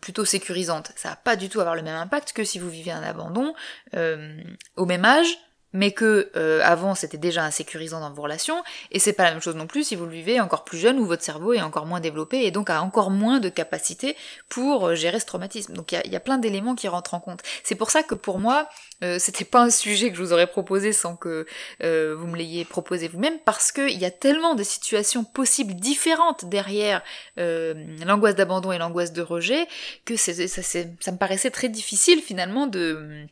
[0.00, 0.90] plutôt sécurisante.
[0.96, 3.54] Ça va pas du tout avoir le même impact que si vous vivez un abandon
[3.94, 5.38] au même âge,
[5.72, 9.42] mais que euh, avant c'était déjà insécurisant dans vos relations, et c'est pas la même
[9.42, 11.86] chose non plus si vous le vivez encore plus jeune où votre cerveau est encore
[11.86, 14.16] moins développé et donc a encore moins de capacité
[14.48, 15.74] pour euh, gérer ce traumatisme.
[15.74, 17.40] Donc il y a, plein d'éléments qui rentrent en compte.
[17.64, 18.68] C'est pour ça que pour moi,
[19.02, 21.46] euh, c'était pas un sujet que je vous aurais proposé sans que
[21.80, 27.02] vous me l'ayez proposé vous-même, parce qu'il y a tellement de situations possibles différentes derrière
[27.36, 29.66] l'angoisse d'abandon et l'angoisse de rejet
[30.04, 33.26] que ça, ça me paraissait très difficile finalement de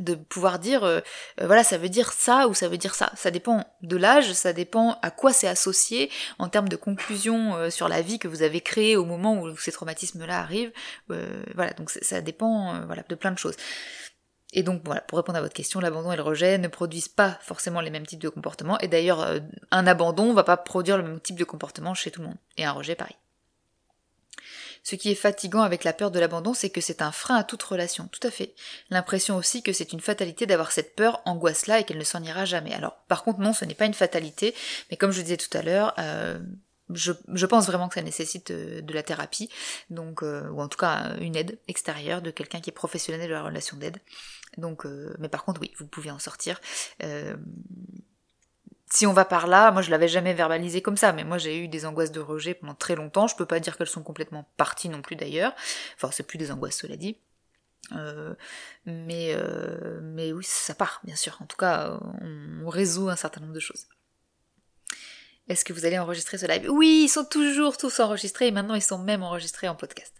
[0.00, 1.00] de pouvoir dire euh,
[1.40, 3.10] euh, voilà ça veut dire ça ou ça veut dire ça.
[3.16, 6.10] Ça dépend de l'âge ça dépend à quoi c'est associé.
[6.38, 9.56] En termes de conclusion euh, sur la vie que vous avez créée au moment où
[9.56, 10.72] ces traumatismes là arrivent
[11.54, 13.56] voilà donc ça dépend voilà de plein de choses.
[14.54, 17.38] Et donc voilà, pour répondre à votre question, l'abandon et le rejet ne produisent pas
[17.42, 19.22] forcément les mêmes types de comportements, et d'ailleurs
[19.70, 22.64] un abandon va pas produire le même type de comportement chez tout le monde, et
[22.64, 23.16] un rejet pareil.
[24.88, 27.44] Ce qui est fatigant avec la peur de l'abandon, c'est que c'est un frein à
[27.44, 28.54] toute relation, tout à fait.
[28.88, 32.46] L'impression aussi que c'est une fatalité d'avoir cette peur, angoisse-là, et qu'elle ne s'en ira
[32.46, 32.72] jamais.
[32.72, 34.54] Alors, par contre, non, ce n'est pas une fatalité,
[34.90, 36.38] mais comme je disais tout à l'heure, euh,
[36.88, 37.12] je,
[37.44, 39.50] pense vraiment que ça nécessite euh, de, la thérapie,
[39.90, 43.34] donc euh, ou en tout cas une aide extérieure de quelqu'un qui est professionnel de
[43.34, 43.98] la relation d'aide.
[44.56, 44.86] Donc,
[45.18, 46.58] mais par contre, oui, vous pouvez en sortir
[48.90, 51.58] si on va par là, moi je l'avais jamais verbalisé comme ça, mais moi j'ai
[51.58, 53.26] eu des angoisses de rejet pendant très longtemps.
[53.26, 55.54] Je peux pas dire qu'elles sont complètement parties non plus d'ailleurs.
[55.96, 57.18] Enfin, c'est plus des angoisses, cela dit.
[57.92, 58.34] Euh,
[58.86, 61.38] mais, euh, mais oui, ça part, bien sûr.
[61.40, 63.86] En tout cas, on, résout un certain nombre de choses.
[65.48, 66.68] Est-ce que vous allez enregistrer ce live?
[66.70, 70.12] Oui, ils sont toujours tous enregistrés et maintenant ils sont même enregistrés en podcast.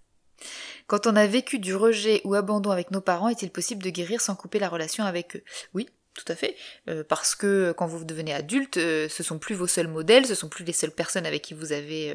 [0.86, 4.22] Quand on a vécu du rejet ou abandon avec nos parents, est-il possible de guérir
[4.22, 5.42] sans couper la relation avec eux?
[5.74, 6.56] Oui, tout à fait,
[6.88, 10.34] euh, parce que quand vous devenez adulte, euh, ce sont plus vos seuls modèles, ce
[10.34, 12.12] sont plus les seules personnes avec qui vous avez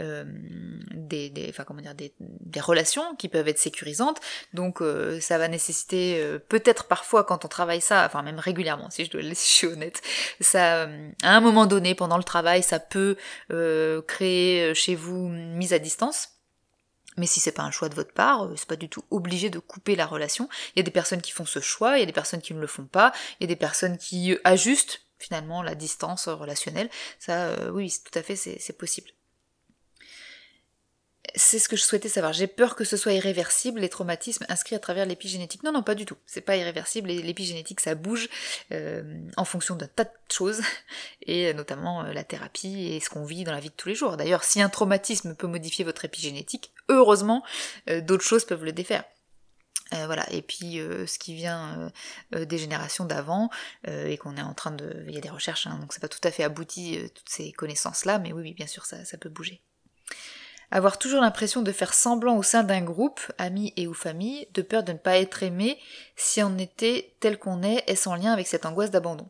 [0.00, 0.24] euh,
[0.92, 4.20] des, des, enfin comment dire, des, des, relations qui peuvent être sécurisantes.
[4.52, 4.82] Donc
[5.20, 9.22] ça va nécessiter peut-être parfois quand on travaille ça, enfin même régulièrement, si je dois,
[9.22, 10.02] si je suis honnête,
[10.40, 10.82] ça,
[11.22, 13.16] à un moment donné pendant le travail, ça peut
[14.06, 16.37] créer chez vous une mise à distance
[17.18, 19.50] mais si c'est pas un choix de votre part, euh, c'est pas du tout obligé
[19.50, 20.48] de couper la relation.
[20.74, 22.54] Il y a des personnes qui font ce choix, il y a des personnes qui
[22.54, 26.28] ne le font pas, il y a des personnes qui euh, ajustent finalement la distance
[26.28, 26.90] relationnelle.
[27.18, 29.10] Ça, euh, oui, tout à fait, c'est possible.
[31.34, 32.32] C'est ce que je souhaitais savoir.
[32.32, 35.62] J'ai peur que ce soit irréversible, les traumatismes inscrits à travers l'épigénétique.
[35.62, 36.16] Non, non, pas du tout.
[36.26, 37.08] C'est pas irréversible.
[37.08, 38.28] L'épigénétique, ça bouge
[38.72, 39.02] euh,
[39.36, 40.60] en fonction d'un tas de choses,
[41.22, 43.94] et notamment euh, la thérapie et ce qu'on vit dans la vie de tous les
[43.94, 44.16] jours.
[44.16, 47.44] D'ailleurs, si un traumatisme peut modifier votre épigénétique, heureusement,
[47.90, 49.04] euh, d'autres choses peuvent le défaire.
[49.90, 51.90] voilà, et puis ce qui vient
[52.32, 53.48] des générations d'avant,
[53.86, 55.04] et qu'on est en train de.
[55.08, 57.52] Il y a des recherches, hein, donc c'est pas tout à fait abouti toutes ces
[57.52, 59.62] connaissances-là, mais oui, oui, bien sûr, ça, ça peut bouger.
[60.70, 64.62] Avoir toujours l'impression de faire semblant au sein d'un groupe, amis et ou famille, de
[64.62, 65.78] peur de ne pas être aimé
[66.16, 69.28] si on était tel qu'on est, est-ce en lien avec cette angoisse d'abandon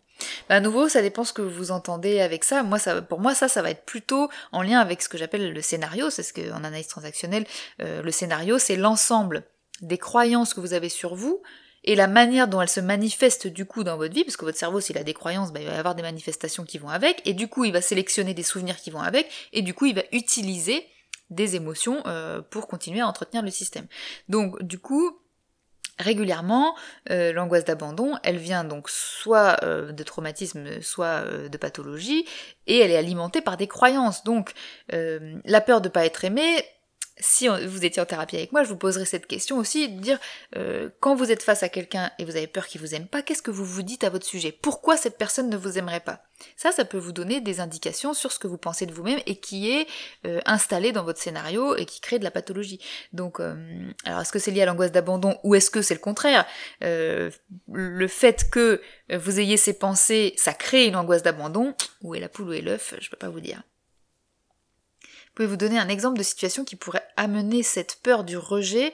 [0.48, 2.62] Bah, à nouveau, ça dépend ce que vous entendez avec ça.
[2.64, 5.52] Moi, ça, pour moi, ça, ça va être plutôt en lien avec ce que j'appelle
[5.52, 6.10] le scénario.
[6.10, 7.46] C'est ce qu'en analyse transactionnelle,
[7.80, 9.44] euh, le scénario, c'est l'ensemble
[9.80, 11.40] des croyances que vous avez sur vous
[11.84, 14.58] et la manière dont elles se manifestent du coup dans votre vie, parce que votre
[14.58, 17.22] cerveau, s'il a des croyances, bah, il va y avoir des manifestations qui vont avec,
[17.24, 19.94] et du coup, il va sélectionner des souvenirs qui vont avec, et du coup, il
[19.94, 20.84] va utiliser
[21.30, 23.86] des émotions euh, pour continuer à entretenir le système.
[24.28, 25.18] Donc, du coup,
[25.98, 26.76] régulièrement,
[27.10, 32.24] euh, l'angoisse d'abandon, elle vient donc soit euh, de traumatisme, soit de pathologie,
[32.66, 34.24] et elle est alimentée par des croyances.
[34.24, 34.52] Donc,
[34.90, 36.64] la peur de ne pas être aimé,
[37.20, 40.18] si vous étiez en thérapie avec moi, je vous poserais cette question aussi, de dire
[40.56, 43.22] euh, quand vous êtes face à quelqu'un et vous avez peur qu'il vous aime pas,
[43.22, 44.52] qu'est-ce que vous vous dites à votre sujet?
[44.52, 46.22] Pourquoi cette personne ne vous aimerait pas?
[46.56, 49.36] Ça, ça peut vous donner des indications sur ce que vous pensez de vous-même et
[49.36, 49.86] qui est
[50.26, 52.80] euh, installé dans votre scénario et qui crée de la pathologie.
[53.12, 53.54] Donc, euh,
[54.04, 56.46] alors est-ce que c'est lié à l'angoisse d'abandon ou est-ce que c'est le contraire?
[56.80, 58.80] Le fait que
[59.12, 61.74] vous ayez ces pensées, ça crée une angoisse d'abandon.
[62.02, 62.94] Où est la poule, où est l'œuf?
[63.00, 63.62] Je peux pas vous dire.
[65.38, 68.92] Pouvez-vous donner un exemple de situation qui pourrait amener cette peur du rejet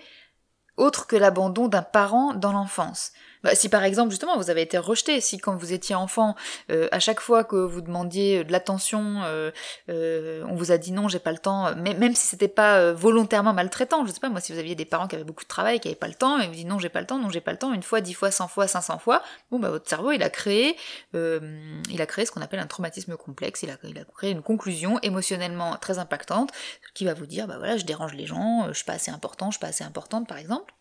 [0.76, 3.12] autre que l'abandon d'un parent dans l'enfance?
[3.44, 6.34] Bah, si par exemple justement vous avez été rejeté, si quand vous étiez enfant,
[6.70, 9.50] euh, à chaque fois que vous demandiez de l'attention, euh,
[9.90, 12.92] euh, on vous a dit non, j'ai pas le temps, mais même si c'était pas
[12.92, 15.48] volontairement maltraitant, je sais pas moi si vous aviez des parents qui avaient beaucoup de
[15.48, 17.28] travail, qui avaient pas le temps, et vous dites non j'ai pas le temps, non
[17.28, 19.68] j'ai pas le temps, une fois, dix fois, cent fois, cinq cents fois, bon bah
[19.68, 20.76] votre cerveau il a créé,
[21.12, 24.42] il a créé ce qu'on appelle un traumatisme complexe, il a, il a créé une
[24.42, 26.50] conclusion émotionnellement très impactante
[26.94, 29.50] qui va vous dire bah voilà je dérange les gens, je suis pas assez important,
[29.50, 30.72] je suis pas assez importante par exemple.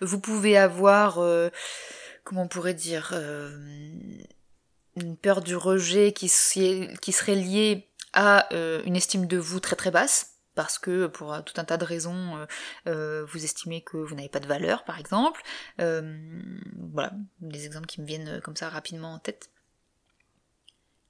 [0.00, 1.50] Vous pouvez avoir, euh,
[2.24, 3.50] comment on pourrait dire, euh,
[4.96, 9.90] une peur du rejet qui, serait liée à euh, une estime de vous très très
[9.90, 12.46] basse, parce que pour tout un tas de raisons,
[12.86, 15.42] vous estimez que vous n'avez pas de valeur, par exemple.
[15.78, 19.50] voilà, des exemples qui me viennent comme ça rapidement en tête.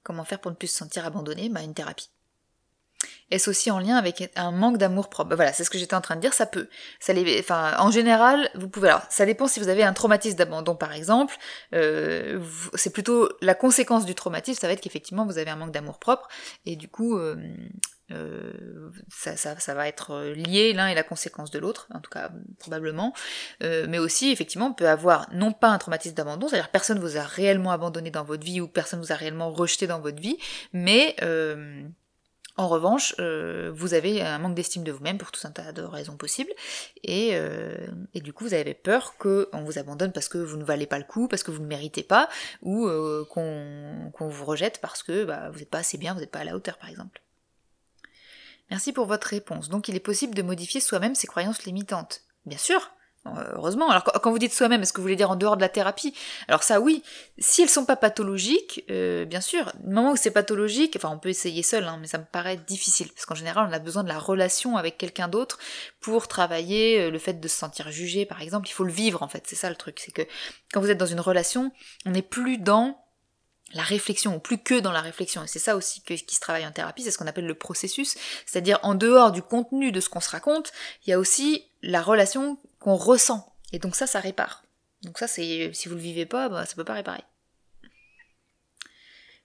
[0.03, 1.49] Comment faire pour ne plus se sentir abandonné?
[1.49, 2.09] Bah une thérapie.
[3.31, 5.35] Est-ce aussi en lien avec un manque d'amour propre?
[5.35, 6.67] Voilà, c'est ce que j'étais en train de dire, ça peut.
[6.99, 8.89] Ça les, enfin, en général, vous pouvez.
[8.89, 11.35] Alors, ça dépend si vous avez un traumatisme d'abandon, par exemple.
[11.73, 12.39] Euh,
[12.75, 15.99] c'est plutôt la conséquence du traumatisme, ça va être qu'effectivement vous avez un manque d'amour
[15.99, 16.27] propre,
[16.65, 17.37] et du coup, euh,
[18.11, 22.11] euh, ça, ça, ça, va être lié l'un et la conséquence de l'autre, en tout
[22.11, 23.13] cas probablement.
[23.61, 27.23] mais aussi, effectivement, on peut avoir non pas un traumatisme d'abandon, c'est-à-dire personne vous a
[27.23, 30.37] réellement abandonné dans votre vie ou personne vous a réellement rejeté dans votre vie,
[30.73, 31.15] mais
[32.57, 35.81] en revanche, euh, vous avez un manque d'estime de vous-même pour tout un tas de
[35.81, 36.51] raisons possibles,
[37.03, 40.85] et, euh, du coup vous avez peur qu'on vous abandonne parce que vous ne valez
[40.85, 42.29] pas le coup, parce que vous ne méritez pas,
[42.61, 46.31] ou euh, qu'on vous rejette parce que bah, vous n'êtes pas assez bien, vous n'êtes
[46.31, 47.21] pas à la hauteur par exemple.
[48.69, 49.69] Merci pour votre réponse.
[49.69, 52.21] Donc il est possible de modifier soi-même ses croyances limitantes.
[52.45, 52.91] Bien sûr,
[53.25, 53.89] heureusement.
[53.89, 56.13] Alors quand vous dites soi-même, est-ce que vous voulez dire en dehors de la thérapie?
[56.47, 57.03] Alors ça oui,
[57.37, 61.19] si elles sont pas pathologiques, euh, bien sûr, du moment où c'est pathologique, enfin on
[61.19, 64.03] peut essayer seul, hein, mais ça me paraît difficile, parce qu'en général on a besoin
[64.03, 65.59] de la relation avec quelqu'un d'autre
[65.99, 69.21] pour travailler euh, le fait de se sentir jugé par exemple, il faut le vivre
[69.23, 70.23] en fait, c'est ça le truc, c'est que
[70.73, 71.71] quand vous êtes dans une relation,
[72.05, 72.97] on n'est plus dans
[73.73, 75.43] la réflexion, ou plus que dans la réflexion.
[75.43, 78.17] Et c'est ça aussi qui se travaille en thérapie, c'est ce qu'on appelle le processus.
[78.45, 80.71] C'est-à-dire en dehors du contenu de ce qu'on se raconte,
[81.05, 83.55] il y a aussi la relation qu'on ressent.
[83.71, 84.63] Et donc ça, ça répare.
[85.03, 87.23] Donc ça, c'est si vous le vivez pas, bah, ça peut pas réparer.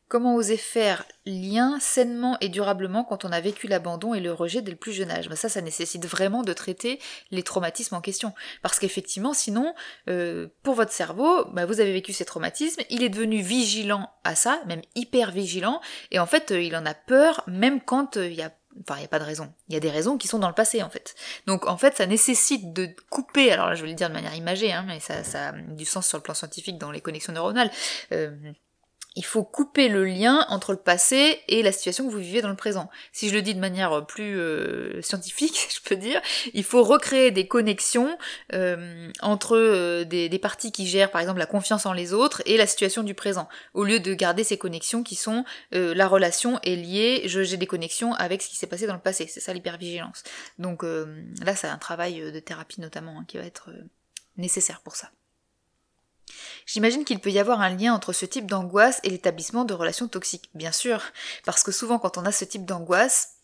[0.08, 4.62] Comment oser faire lien sainement et durablement quand on a vécu l'abandon et le rejet
[4.62, 5.28] dès le plus jeune âge?
[5.28, 7.00] Bah, Ça, ça nécessite vraiment de traiter
[7.32, 8.32] les traumatismes en question.
[8.62, 9.74] Parce qu'effectivement, sinon,
[10.08, 14.36] euh, pour votre cerveau, bah, vous avez vécu ces traumatismes, il est devenu vigilant à
[14.36, 15.80] ça, même hyper vigilant,
[16.12, 18.96] et en fait, euh, il en a peur même quand euh, il y a Enfin,
[18.96, 19.52] il n'y a pas de raison.
[19.68, 21.14] Il y a des raisons qui sont dans le passé, en fait.
[21.46, 24.34] Donc, en fait, ça nécessite de couper, alors là, je vais le dire de manière
[24.34, 27.32] imagée, hein, mais ça, ça a du sens sur le plan scientifique dans les connexions
[27.32, 27.70] neuronales.
[28.12, 28.30] Euh,
[29.16, 32.50] il faut couper le lien entre le passé et la situation que vous vivez dans
[32.50, 32.90] le présent.
[33.12, 36.20] Si je le dis de manière plus euh, scientifique, je peux dire,
[36.52, 38.16] il faut recréer des connexions
[38.52, 42.42] euh, entre euh, des, des, parties qui gèrent par exemple la confiance en les autres
[42.44, 46.60] et la situation du présent, au lieu de garder ces connexions qui sont la relation
[46.62, 49.26] est liée, j'ai des connexions avec ce qui s'est passé dans le passé.
[49.26, 50.22] C'est ça l'hypervigilance.
[50.58, 53.70] Donc là, c'est un travail de thérapie notamment hein, qui va être
[54.36, 55.10] nécessaire pour ça.
[56.66, 60.08] J'imagine qu'il peut y avoir un lien entre ce type d'angoisse et l'établissement de relations
[60.08, 60.50] toxiques.
[60.54, 61.02] Bien sûr,
[61.44, 63.35] parce que souvent quand on a ce type d'angoisse,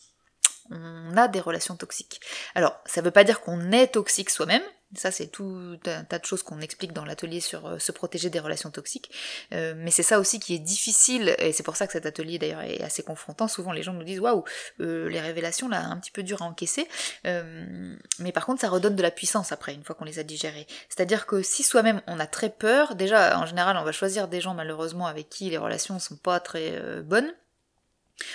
[0.70, 2.20] on a des relations toxiques.
[2.54, 4.62] Alors, ça ne veut pas dire qu'on est toxique soi-même,
[4.94, 8.28] Ça, c'est tout un tas de choses qu'on explique dans l'atelier sur euh, se protéger
[8.28, 9.10] des relations toxiques.
[9.54, 12.38] Euh, mais c'est ça aussi qui est difficile, et c'est pour ça que cet atelier
[12.38, 13.48] d'ailleurs est assez confrontant.
[13.48, 14.44] Souvent, les gens nous disent waouh,
[14.80, 16.86] euh, les révélations là, un petit peu dur à encaisser.
[17.24, 20.66] mais par contre, ça redonne de la puissance après, une fois qu'on les a digérées.
[20.90, 24.40] C'est-à-dire que si soi-même on a très peur, déjà en général, on va choisir des
[24.42, 27.32] gens malheureusement avec qui les relations sont pas très bonnes.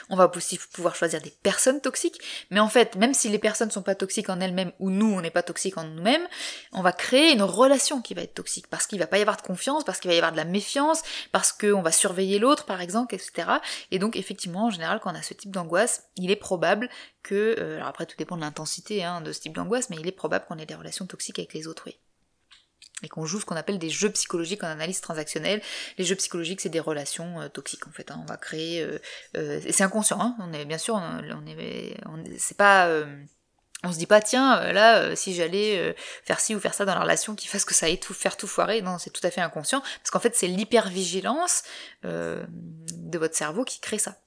[0.09, 2.19] On va aussi pouvoir choisir des personnes toxiques,
[2.51, 5.21] mais en fait, même si les personnes sont pas toxiques en elles-mêmes ou nous on
[5.21, 6.27] n'est pas toxiques en nous-mêmes,
[6.71, 9.37] on va créer une relation qui va être toxique parce qu'il va pas y avoir
[9.37, 12.65] de confiance, parce qu'il va y avoir de la méfiance, parce qu'on va surveiller l'autre
[12.65, 13.49] par exemple, etc.
[13.91, 16.89] Et donc effectivement, en général, quand on a ce type d'angoisse, il est probable
[17.23, 20.07] que, euh, alors après tout dépend de l'intensité hein, de ce type d'angoisse, mais il
[20.07, 21.97] est probable qu'on ait des relations toxiques avec les autres, oui
[23.03, 25.61] et qu'on joue ce qu'on appelle des jeux psychologiques en analyse transactionnelle.
[25.97, 28.09] Les jeux psychologiques, c'est des relations euh, toxiques en fait.
[28.09, 28.19] Hein.
[28.23, 28.99] On va créer, euh,
[29.35, 30.19] euh, c'est inconscient.
[30.19, 30.35] Hein.
[30.39, 31.95] On est bien sûr, on, est,
[32.39, 32.89] c'est pas,
[33.83, 37.01] on se dit pas tiens là si j'allais faire ci ou faire ça dans la
[37.01, 38.81] relation qui fasse que ça aille tout faire tout foirer.
[38.81, 41.63] Non, c'est tout à fait inconscient parce qu'en fait c'est l'hypervigilance
[42.03, 44.17] de votre cerveau qui crée ça.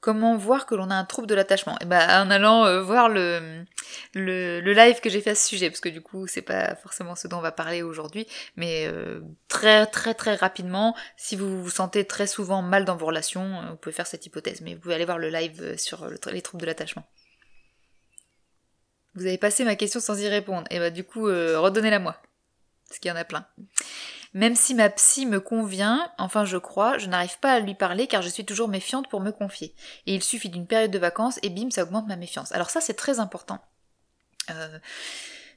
[0.00, 3.10] Comment voir que l'on a un trouble de l'attachement Eh ben, en allant euh, voir
[3.10, 3.66] le,
[4.14, 7.14] le, live que j'ai fait à ce sujet, parce que du coup, c'est pas forcément
[7.14, 11.68] ce dont on va parler aujourd'hui, mais euh, très très très rapidement, si vous vous
[11.68, 14.80] sentez très souvent mal dans vos relations, euh, vous pouvez faire cette hypothèse, mais vous
[14.80, 17.06] pouvez aller voir le live sur les troubles de l'attachement.
[19.16, 22.16] Vous avez passé ma question sans y répondre, et bah du coup, redonnez-la moi,
[22.88, 23.46] parce qu'il y en a plein.
[24.32, 28.06] Même si ma psy me convient, enfin je crois, je n'arrive pas à lui parler
[28.06, 29.74] car je suis toujours méfiante pour me confier.
[30.06, 32.52] Et il suffit d'une période de vacances et bim, ça augmente ma méfiance.
[32.52, 33.58] Alors ça c'est très important.
[34.50, 34.78] Euh,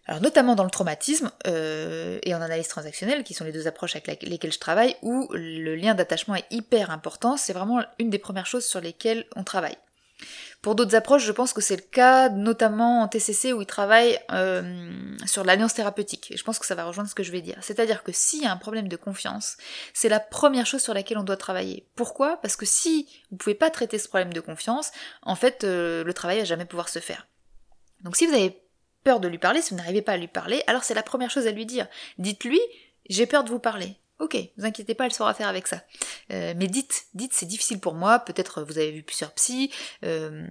[0.05, 3.95] alors notamment dans le traumatisme euh, et en analyse transactionnelle, qui sont les deux approches
[3.95, 8.19] avec lesquelles je travaille, où le lien d'attachement est hyper important, c'est vraiment une des
[8.19, 9.77] premières choses sur lesquelles on travaille.
[10.63, 14.17] Pour d'autres approches, je pense que c'est le cas, notamment en TCC où ils travaillent
[14.31, 16.31] euh, sur l'alliance thérapeutique.
[16.31, 17.57] Et je pense que ça va rejoindre ce que je vais dire.
[17.59, 19.57] C'est-à-dire que s'il y a un problème de confiance,
[19.93, 21.85] c'est la première chose sur laquelle on doit travailler.
[21.95, 22.37] Pourquoi?
[22.37, 26.13] Parce que si vous pouvez pas traiter ce problème de confiance, en fait, euh, le
[26.13, 27.27] travail va jamais pouvoir se faire.
[27.99, 28.63] Donc si vous avez
[29.03, 31.29] peur de lui parler, si vous n'arrivez pas à lui parler, alors c'est la première
[31.29, 31.87] chose à lui dire.
[32.19, 32.61] Dites-lui,
[33.09, 33.97] j'ai peur de vous parler.
[34.19, 35.81] Ok, vous inquiétez pas, elle saura faire avec ça.
[36.31, 38.19] Euh, mais dites, dites, c'est difficile pour moi.
[38.19, 39.71] Peut-être vous avez vu plusieurs psys,
[40.05, 40.45] euh,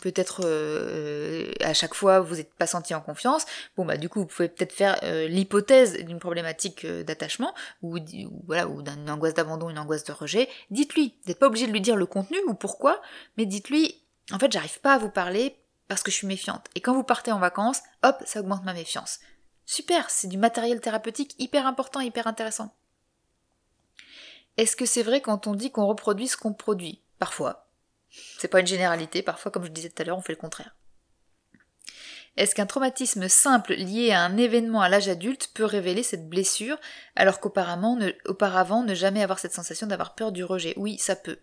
[0.00, 3.44] peut-être euh, à chaque fois vous n'êtes pas senti en confiance.
[3.76, 7.98] Bon bah du coup vous pouvez peut-être faire l'hypothèse d'une problématique d'attachement ou,
[8.46, 10.48] voilà ou d'une angoisse d'abandon, une angoisse de rejet.
[10.70, 13.02] Dites-lui, vous n'êtes pas obligé de lui dire le contenu ou pourquoi,
[13.36, 15.56] mais dites-lui en fait j'arrive pas à vous parler
[15.88, 16.66] parce que je suis méfiante.
[16.76, 19.18] Et quand vous partez en vacances, hop, ça augmente ma méfiance.
[19.66, 22.72] Super, c'est du matériel thérapeutique hyper important, hyper intéressant.
[24.56, 27.00] Est-ce que c'est vrai quand on dit qu'on reproduit ce qu'on produit?
[27.18, 27.68] Parfois.
[28.38, 30.74] C'est pas une généralité, parfois, comme je disais tout à l'heure, on fait le contraire.
[32.36, 36.78] Est-ce qu'un traumatisme simple lié à un événement à l'âge adulte peut révéler cette blessure,
[37.14, 40.72] alors qu'auparavant ne, auparavant, ne jamais avoir cette sensation d'avoir peur du rejet?
[40.76, 41.38] Oui, ça peut.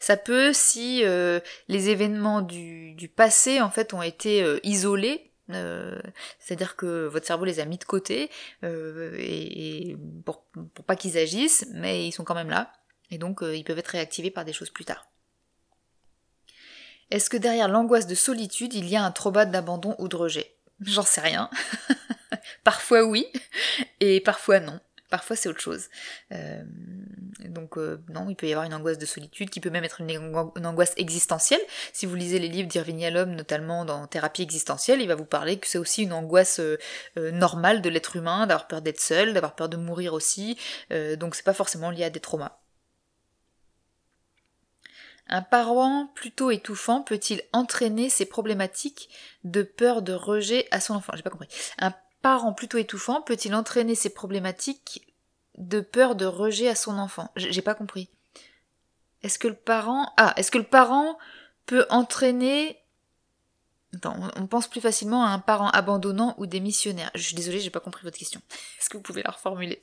[0.00, 5.98] Ça peut si euh, les événements du, passé en fait ont été euh, isolés euh,
[6.38, 8.30] c'est-à-dire que votre cerveau les a mis de côté
[8.64, 10.44] euh, et, pour,
[10.86, 12.72] pas qu'ils agissent, mais ils sont quand même là,
[13.10, 15.08] et donc euh, ils peuvent être réactivés par des choses plus tard.
[17.10, 20.54] Est-ce que derrière l'angoisse de solitude, il y a un trauma d'abandon ou de rejet?
[20.82, 21.48] J'en sais rien.
[22.64, 23.26] parfois oui,
[24.00, 24.78] et parfois non.
[25.10, 25.88] Parfois c'est autre chose.
[26.32, 26.62] Euh,
[27.46, 30.02] donc euh, non, il peut y avoir une angoisse de solitude qui peut même être
[30.02, 31.60] une, angoisse existentielle.
[31.94, 35.58] Si vous lisez les livres d'Irving Yalom, notamment dans Thérapie existentielle, il va vous parler
[35.58, 36.76] que c'est aussi une angoisse euh,
[37.16, 40.58] normale de l'être humain, d'avoir peur d'être seul, d'avoir peur de mourir aussi.
[41.18, 42.58] donc c'est pas forcément lié à des traumas.
[45.28, 49.10] Un parent plutôt étouffant peut-il entraîner ces problématiques
[49.44, 51.12] de peur de rejet à son enfant?
[51.16, 51.48] J'ai pas compris.
[52.22, 55.14] Parent plutôt étouffant peut-il entraîner ces problématiques
[55.56, 57.30] de peur de rejet à son enfant?
[57.36, 58.08] J'ai pas compris.
[59.22, 60.12] Est-ce que le parent...
[60.16, 61.18] Ah, est-ce que le parent
[61.66, 62.78] peut entraîner...
[63.94, 67.10] Attends, on pense plus facilement à un parent abandonnant ou démissionnaire.
[67.14, 68.40] Je suis désolée, j'ai pas compris votre question.
[68.78, 69.80] Est-ce que vous pouvez la reformuler?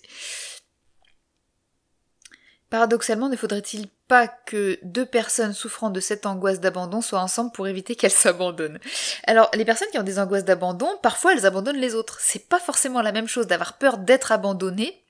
[2.69, 7.67] Paradoxalement, ne faudrait-il pas que deux personnes souffrant de cette angoisse d'abandon soient ensemble pour
[7.67, 8.79] éviter qu'elles s'abandonnent?
[9.25, 12.17] Alors, les personnes qui ont des angoisses d'abandon, parfois elles abandonnent les autres.
[12.19, 15.01] C'est pas forcément la même chose d'avoir peur d'être abandonné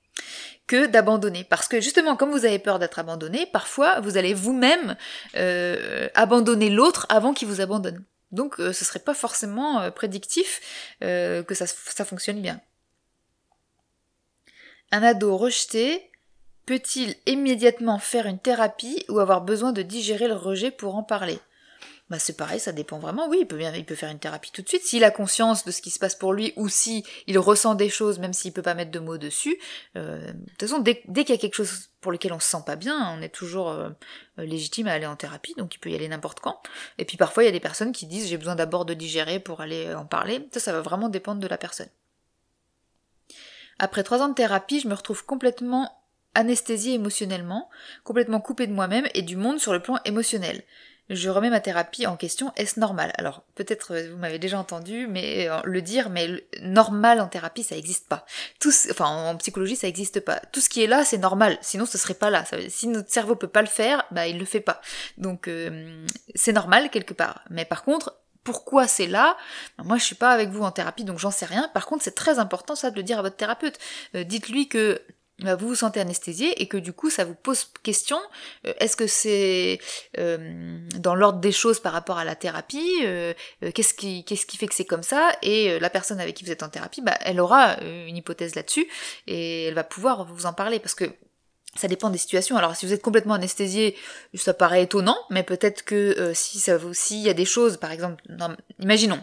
[0.68, 1.44] que d'abandonner.
[1.44, 4.96] Parce que justement, comme vous avez peur d'être abandonné, parfois vous allez vous-même
[5.36, 8.04] euh, abandonner l'autre avant qu'il vous abandonne.
[8.32, 10.62] Donc euh, ce serait pas forcément euh, prédictif
[11.02, 12.60] que ça, ça fonctionne bien.
[14.92, 16.10] Un ado rejeté
[16.66, 21.40] peut-il immédiatement faire une thérapie ou avoir besoin de digérer le rejet pour en parler?
[22.12, 23.28] Bah c'est pareil, ça dépend vraiment.
[23.28, 24.84] Oui, il peut bien, il peut faire une thérapie tout de suite.
[24.84, 27.90] S'il a conscience de ce qui se passe pour lui ou si il ressent des
[27.90, 29.58] choses, même s'il peut pas mettre de mots dessus.
[29.98, 32.62] Euh, de toute façon, dès, qu'il y a quelque chose pour lequel on se sent
[32.64, 33.90] pas bien, on est toujours euh,
[34.38, 36.62] légitime à aller en thérapie, donc il peut y aller n'importe quand.
[37.00, 39.40] Et puis parfois, il y a des personnes qui disent j'ai besoin d'abord de digérer
[39.40, 40.48] pour aller en parler.
[40.54, 41.90] Ça, ça va vraiment dépendre de la personne.
[43.80, 45.92] Après trois ans de thérapie, je me retrouve complètement
[46.36, 47.70] anesthésiée émotionnellement,
[48.04, 50.64] complètement coupée de moi-même et du monde sur le plan émotionnel
[51.10, 53.14] je remets ma thérapie en question, est-ce normal?
[53.18, 56.30] Alors peut-être euh, vous m'avez déjà entendu mais euh, le dire, mais
[56.62, 58.26] normal en thérapie ça n'existe pas.
[58.60, 60.40] Tout, enfin en psychologie ça n'existe pas.
[60.52, 62.44] Tout ce qui est là c'est normal, sinon ce serait pas là.
[62.70, 64.82] si notre cerveau peut pas le faire, bah il le fait pas.
[65.18, 67.44] Donc euh, c'est normal quelque part.
[67.50, 69.38] Mais par contre pourquoi c'est là?
[69.76, 71.68] Bah, Moi, je suis pas avec vous en thérapie, donc j'en sais rien.
[71.74, 73.80] Par contre, c'est très important ça de le dire à votre thérapeute.
[74.14, 75.02] Dites-lui que
[75.40, 78.18] vous vous sentez anesthésié et que du coup ça vous pose question,
[78.66, 79.80] euh, est-ce que c'est
[80.18, 83.34] euh, dans l'ordre des choses par rapport à la thérapie, euh,
[83.74, 86.52] qu'est-ce qui, qu'est-ce qui fait que c'est comme ça, et la personne avec qui vous
[86.52, 88.88] êtes en thérapie, bah, elle aura une hypothèse là-dessus
[89.28, 91.06] et elle va pouvoir vous en parler parce que
[91.76, 92.56] ça dépend des situations.
[92.56, 93.98] Alors si vous êtes complètement anesthésié,
[94.34, 97.92] ça paraît étonnant, mais peut-être que si ça vous, s'il y a des choses, par
[97.92, 98.24] exemple,
[98.80, 99.22] imaginons,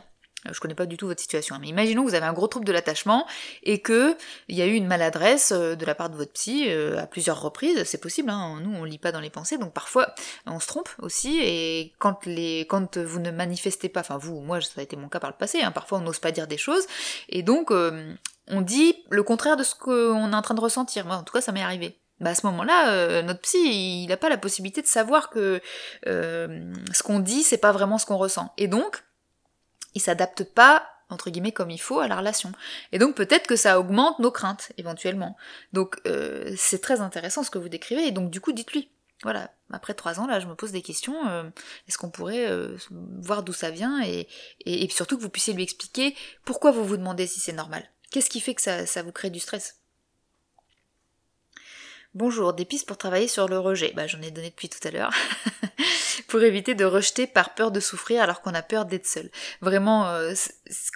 [0.50, 2.48] je connais pas du tout votre situation, hein, mais imaginons que vous avez un gros
[2.48, 3.26] trouble de l'attachement
[3.62, 4.16] et que
[4.48, 7.06] il y a eu une maladresse euh, de la part de votre psy euh, à
[7.06, 10.14] plusieurs reprises, c'est possible, hein, nous on lit pas dans les pensées, donc parfois
[10.46, 14.60] on se trompe aussi, et quand les quand vous ne manifestez pas, enfin vous, moi
[14.60, 16.58] ça a été mon cas par le passé, hein, parfois on n'ose pas dire des
[16.58, 16.86] choses,
[17.28, 18.12] et donc euh,
[18.48, 21.32] on dit le contraire de ce qu'on est en train de ressentir, moi en tout
[21.32, 21.98] cas ça m'est arrivé.
[22.20, 25.60] Bah à ce moment-là, notre psy, il n'a pas la possibilité de savoir que
[26.04, 28.52] ce qu'on dit, c'est pas vraiment ce qu'on ressent.
[28.58, 29.02] Et donc,
[29.94, 32.52] il s'adapte pas entre guillemets comme il faut à la relation.
[32.90, 35.36] Et donc peut-être que ça augmente nos craintes éventuellement.
[35.72, 38.88] Donc euh, c'est très intéressant ce que vous décrivez et donc du coup dites-lui.
[39.22, 41.28] Voilà, après trois ans là je me pose des questions.
[41.28, 41.44] Euh,
[41.86, 44.26] est-ce qu'on pourrait euh, voir d'où ça vient et,
[44.66, 47.88] et, surtout que vous puissiez lui expliquer pourquoi vous vous demandez si c'est normal.
[48.10, 49.78] Qu'est-ce qui fait que ça, ça vous crée du stress?
[52.14, 53.92] Bonjour, des pistes pour travailler sur le rejet.
[53.94, 55.12] Bah j'en ai donné depuis tout à l'heure.
[56.32, 59.28] pour éviter de rejeter par peur de souffrir alors qu'on a peur d'être seul.
[59.60, 60.32] Vraiment, euh,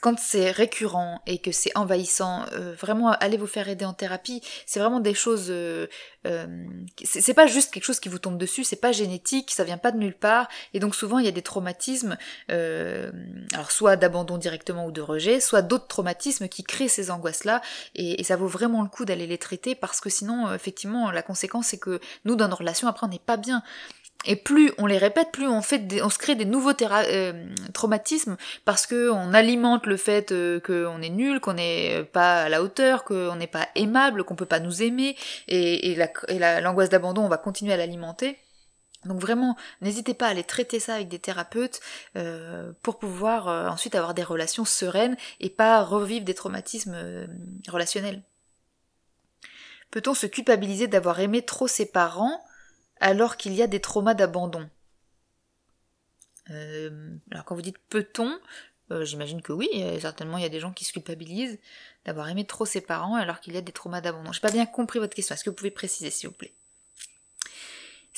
[0.01, 4.41] quand c'est récurrent et que c'est envahissant, euh, vraiment allez vous faire aider en thérapie.
[4.65, 5.49] C'est vraiment des choses.
[5.51, 5.87] Euh,
[7.05, 9.93] c'est pas juste quelque chose qui vous tombe dessus, c'est pas génétique, ça vient pas
[9.93, 10.49] de nulle part.
[10.73, 12.17] Et donc souvent il y a des traumatismes,
[12.49, 17.61] alors soit d'abandon directement ou de rejet, soit d'autres traumatismes qui créent ces angoisses-là.
[17.95, 21.23] Et, et ça vaut vraiment le coup d'aller les traiter parce que sinon, effectivement, la
[21.23, 23.63] conséquence c'est que nous dans nos relations après on n'est pas bien.
[24.25, 27.33] Et plus on les répète, plus on fait on se crée des nouveaux euh,
[27.73, 32.49] traumatismes parce que on alimente le fait euh, qu'on est nul, qu'on n'est pas à
[32.49, 35.97] la hauteur, qu'on n'est pas aimable, qu'on peut pas nous aimer, et, et
[36.61, 38.37] l'angoisse d'abandon, on va continuer à l'alimenter.
[39.05, 41.81] Donc vraiment, n'hésitez pas à aller traiter ça avec des thérapeutes
[42.17, 46.97] euh, pour pouvoir ensuite avoir des relations sereines et pas revivre des traumatismes
[47.69, 48.23] relationnels.
[49.93, 52.43] Peut-on se culpabiliser d'avoir aimé trop ses parents?
[53.01, 54.69] Alors qu'il y a des traumas d'abandon
[56.51, 58.39] euh, Alors quand vous dites peut-on,
[58.91, 59.69] euh, j'imagine que oui,
[60.01, 61.59] certainement il y a des gens qui se culpabilisent
[62.05, 64.33] d'avoir aimé trop ses parents alors qu'il y a des traumas d'abandon.
[64.33, 66.55] J'ai pas bien compris votre question, est-ce que vous pouvez préciser s'il vous plaît?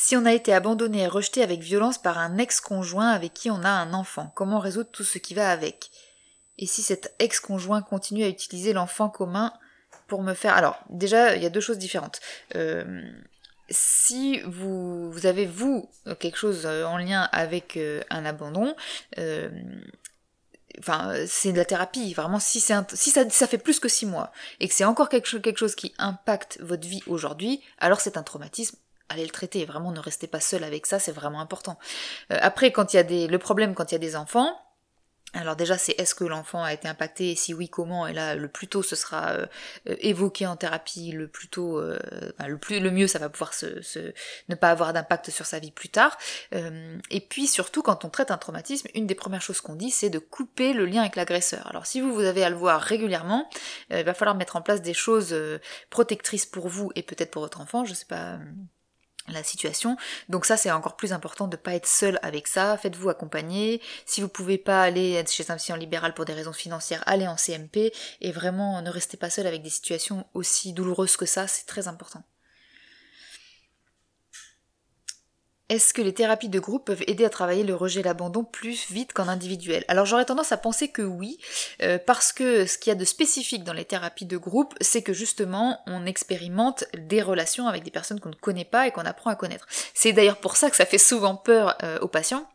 [0.01, 3.65] Si on a été abandonné et rejeté avec violence par un ex-conjoint avec qui on
[3.65, 5.91] a un enfant, comment résoudre tout ce qui va avec?
[6.57, 9.53] Et si cet ex-conjoint continue à utiliser l'enfant commun
[10.07, 10.55] pour me faire...
[10.55, 12.21] Alors, déjà, il y a deux choses différentes.
[12.55, 13.11] Euh,
[13.71, 18.75] si vous, vous, avez, vous, quelque chose euh, en lien avec euh, un abandon,
[19.19, 19.51] euh,
[20.79, 22.15] enfin, c'est de la thérapie.
[22.15, 25.09] Vraiment, si, un, si ça, ça, fait plus que six mois et que c'est encore
[25.09, 28.77] quelque chose, quelque chose qui impacte votre vie aujourd'hui, alors c'est un traumatisme.
[29.11, 29.65] Allez le traiter.
[29.65, 31.79] Vraiment, ne restez pas seul avec ça, c'est vraiment important.
[32.29, 34.55] après, quand il y a des, le problème quand il y a des enfants,
[35.35, 38.07] alors déjà, c'est est-ce que l'enfant a été impacté et si oui, comment?
[38.07, 39.47] Et là, le plus tôt, ce sera euh,
[39.87, 41.13] évoqué en thérapie.
[41.13, 41.99] Le plus tôt, euh,
[42.47, 43.67] le plus, le mieux, ça va pouvoir se,
[44.49, 46.17] ne pas avoir d'impact sur sa vie plus tard.
[46.55, 49.91] Euh, et puis surtout, quand on traite un traumatisme, une des premières choses qu'on dit,
[49.91, 51.67] c'est de couper le lien avec l'agresseur.
[51.67, 53.49] Alors si vous vous avez à le voir régulièrement,
[53.91, 55.37] il va falloir mettre en place des choses
[55.91, 57.85] protectrices pour vous et peut-être pour votre enfant.
[57.85, 58.39] Je sais pas
[59.33, 59.97] la situation.
[60.29, 62.77] Donc ça c'est encore plus important de pas être seul avec ça.
[62.77, 63.81] Faites-vous accompagner.
[64.07, 67.37] Si vous pouvez pas aller chez un psy libéral pour des raisons financières, allez en
[67.37, 71.67] CMP et vraiment ne restez pas seul avec des situations aussi douloureuses que ça, c'est
[71.67, 72.23] très important.
[75.69, 78.91] Est-ce que les thérapies de groupe peuvent aider à travailler le rejet et l'abandon plus
[78.91, 79.85] vite qu'en individuel?
[79.89, 81.39] Alors j'aurais tendance à penser que oui,
[81.83, 85.03] euh, parce que ce qu'il y a de spécifique dans les thérapies de groupe, c'est
[85.03, 89.03] que justement on expérimente des relations avec des personnes qu'on ne connaît pas et qu'on
[89.03, 89.67] apprend à connaître.
[89.93, 92.47] C'est d'ailleurs pour ça que ça fait souvent peur euh, aux patients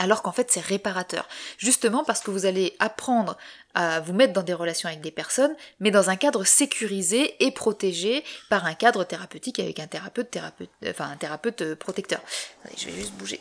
[0.00, 1.28] alors qu'en fait c'est réparateur.
[1.58, 3.36] Justement parce que vous allez apprendre
[3.74, 7.50] à vous mettre dans des relations avec des personnes, mais dans un cadre sécurisé et
[7.50, 12.20] protégé par un cadre thérapeutique avec un thérapeute, thérapeute enfin un thérapeute euh, protecteur.
[12.76, 13.40] je vais juste bouger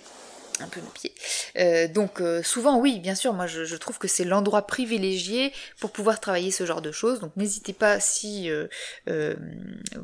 [0.61, 1.13] un peu mes pieds.
[1.57, 5.91] Euh, donc euh, souvent oui, bien sûr, moi je, trouve que c'est l'endroit privilégié pour
[5.91, 7.19] pouvoir travailler ce genre de choses.
[7.19, 8.49] Donc n'hésitez pas si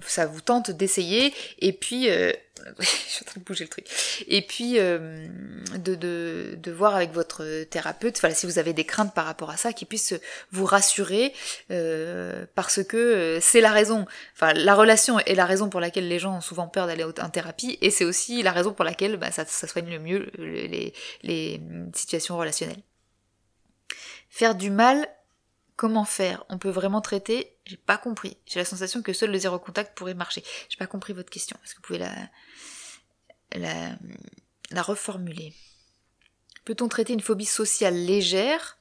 [0.06, 1.34] ça vous tente d'essayer.
[1.60, 2.10] Et puis
[2.80, 3.86] je suis en train de bouger le truc.
[4.28, 5.28] Et puis euh,
[5.78, 9.58] de, de, voir avec votre thérapeute, enfin, si vous avez des craintes par rapport à
[9.58, 10.14] ça, qu'il puisse
[10.51, 11.34] vous rassurer
[11.72, 14.06] euh, parce que euh, c'est la raison.
[14.36, 17.30] Enfin, la relation est la raison pour laquelle les gens ont souvent peur d'aller en
[17.30, 20.93] thérapie, et c'est aussi la raison pour laquelle bah, ça, ça soigne le mieux les,
[21.24, 21.62] les
[21.93, 22.84] situations relationnelles.
[24.30, 25.08] Faire du mal
[25.76, 26.46] Comment faire?
[26.48, 27.58] On peut vraiment traiter?
[27.66, 28.38] J'ai pas compris.
[28.46, 30.41] J'ai la sensation que seul le zéro contact pourrait marcher.
[30.70, 31.58] J'ai pas compris votre question.
[31.64, 32.00] Est-ce que vous pouvez
[33.60, 33.98] la,
[34.72, 35.54] la reformuler?
[36.64, 38.80] Peut-on traiter une phobie sociale légère?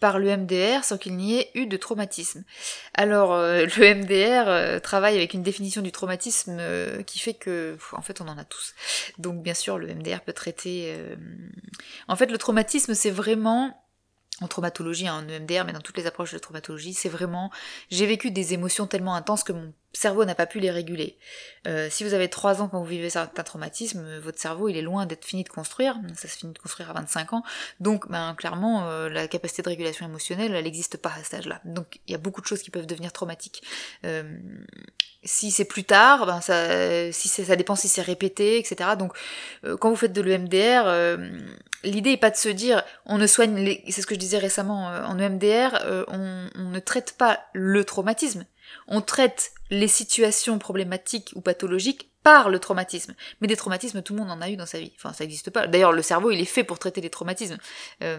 [0.00, 2.44] Par le MDR sans qu'il n'y ait eu de traumatisme.
[2.94, 7.76] Alors euh, le MDR euh, travaille avec une définition du traumatisme euh, qui fait que
[7.92, 8.74] en fait on en a tous.
[9.18, 10.94] Donc bien sûr le MDR peut traiter
[12.08, 13.82] en fait le traumatisme c'est vraiment
[14.42, 17.50] en traumatologie, en EMDR, mais dans toutes les approches de traumatologie, c'est vraiment
[17.90, 21.18] j'ai vécu des émotions tellement intenses que mon cerveau n'a pas pu les réguler.
[21.66, 24.82] Euh, si vous avez 3 ans quand vous vivez certains traumatismes, votre cerveau il est
[24.82, 27.42] loin d'être fini de construire, ça se finit de construire à 25 ans,
[27.80, 31.60] donc ben, clairement euh, la capacité de régulation émotionnelle elle n'existe pas à cet âge-là.
[31.64, 33.62] Donc il y a beaucoup de choses qui peuvent devenir traumatiques.
[34.04, 34.38] Euh,
[35.24, 38.90] si c'est plus tard, ben ça, si ça dépend si c'est répété, etc.
[38.96, 39.12] Donc
[39.80, 41.18] quand vous faites de l'EMDR,
[41.82, 44.86] l'idée est pas de se dire on ne soigne, c'est ce que je disais récemment
[44.86, 48.44] en EMDR, on ne traite pas le traumatisme,
[48.88, 53.14] on traite les situations problématiques ou pathologiques par le traumatisme.
[53.40, 54.90] Mais des traumatismes, tout le monde en a eu dans sa vie.
[54.96, 55.68] Enfin, ça n'existe pas.
[55.68, 57.56] D'ailleurs, le cerveau, il est fait pour traiter les traumatismes.
[58.02, 58.18] Euh,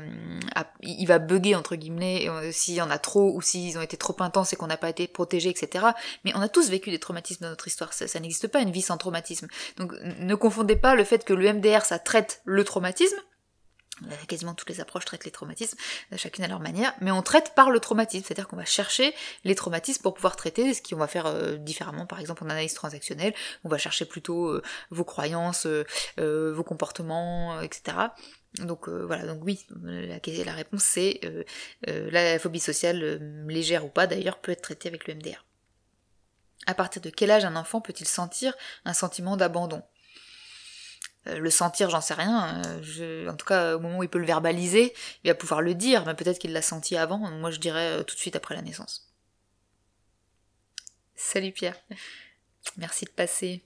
[0.82, 3.98] il va bugger, entre guillemets, euh, s'il y en a trop, ou s'ils ont été
[3.98, 5.88] trop intenses et qu'on n'a pas été protégé, etc.
[6.24, 7.92] Mais on a tous vécu des traumatismes dans notre histoire.
[7.92, 9.50] Ça, n'existe pas une vie sans traumatisme.
[9.76, 13.18] Donc, ne confondez pas le fait que le MDR, ça traite le traumatisme,
[14.28, 15.78] quasiment toutes les approches traitent les traumatismes,
[16.14, 19.14] euh, chacune à leur manière, mais on traite par le traumatisme, c'est-à-dire qu'on va chercher
[19.44, 22.74] les traumatismes pour pouvoir traiter ce qu'on va faire euh, différemment, par exemple en analyse
[22.74, 23.34] transactionnelle,
[23.64, 24.60] on va chercher plutôt
[24.92, 25.68] vos croyances,
[26.18, 27.98] vos comportements, etc.
[28.60, 31.22] Donc voilà, donc oui, la, la réponse c'est
[31.86, 35.46] la phobie sociale, légère ou pas d'ailleurs, peut être traitée avec le MDR.
[36.66, 38.54] À partir de quel âge un enfant peut-il sentir
[38.86, 39.82] un sentiment d'abandon?
[39.82, 39.97] euh,
[41.36, 42.62] le sentir, j'en sais rien.
[43.00, 45.76] Euh, en tout cas, au moment où il peut le verbaliser, il va pouvoir le
[45.76, 47.18] dire, mais peut-être qu'il l'a senti avant.
[47.18, 49.12] Moi, je dirais euh, tout de suite après la naissance.
[51.16, 51.76] Salut Pierre.
[52.78, 53.64] Merci de passer.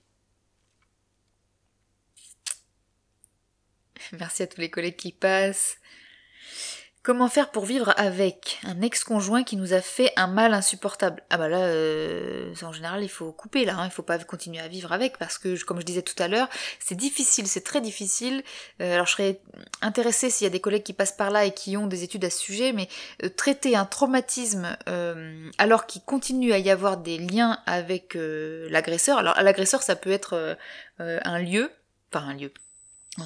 [4.12, 5.76] Merci à tous les collègues qui passent.
[7.04, 11.20] Comment faire pour vivre avec un ex-conjoint qui nous a fait un mal insupportable?
[11.30, 14.60] Ah bah là, euh, en général, il faut couper là, hein, il faut pas continuer
[14.60, 16.48] à vivre avec parce que, comme je disais tout à l'heure,
[16.78, 18.44] c'est difficile, c'est très difficile.
[18.80, 19.40] Euh, alors je serais
[19.80, 22.24] intéressée s'il y a des collègues qui passent par là et qui ont des études
[22.24, 22.88] à ce sujet, mais
[23.24, 24.76] euh, traiter un traumatisme
[25.58, 29.18] alors qu'il continue à y avoir des liens avec l'agresseur.
[29.18, 30.56] Alors l'agresseur, ça peut être
[30.98, 31.72] un lieu,
[32.12, 32.52] enfin un lieu,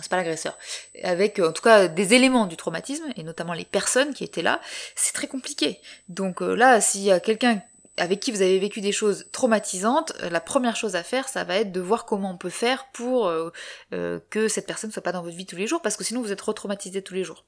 [0.02, 0.58] c'est pas l'agresseur,
[1.02, 4.60] avec en tout cas des éléments du traumatisme, et notamment les personnes qui étaient là,
[4.96, 5.80] c'est très compliqué.
[6.08, 7.62] Donc euh, là, s'il y a quelqu'un
[7.96, 11.44] avec qui vous avez vécu des choses traumatisantes, euh, la première chose à faire, ça
[11.44, 13.50] va être de voir comment on peut faire pour euh,
[14.28, 16.32] que cette personne soit pas dans votre vie tous les jours, parce que sinon vous
[16.32, 17.44] êtes re-traumatisé tous les jours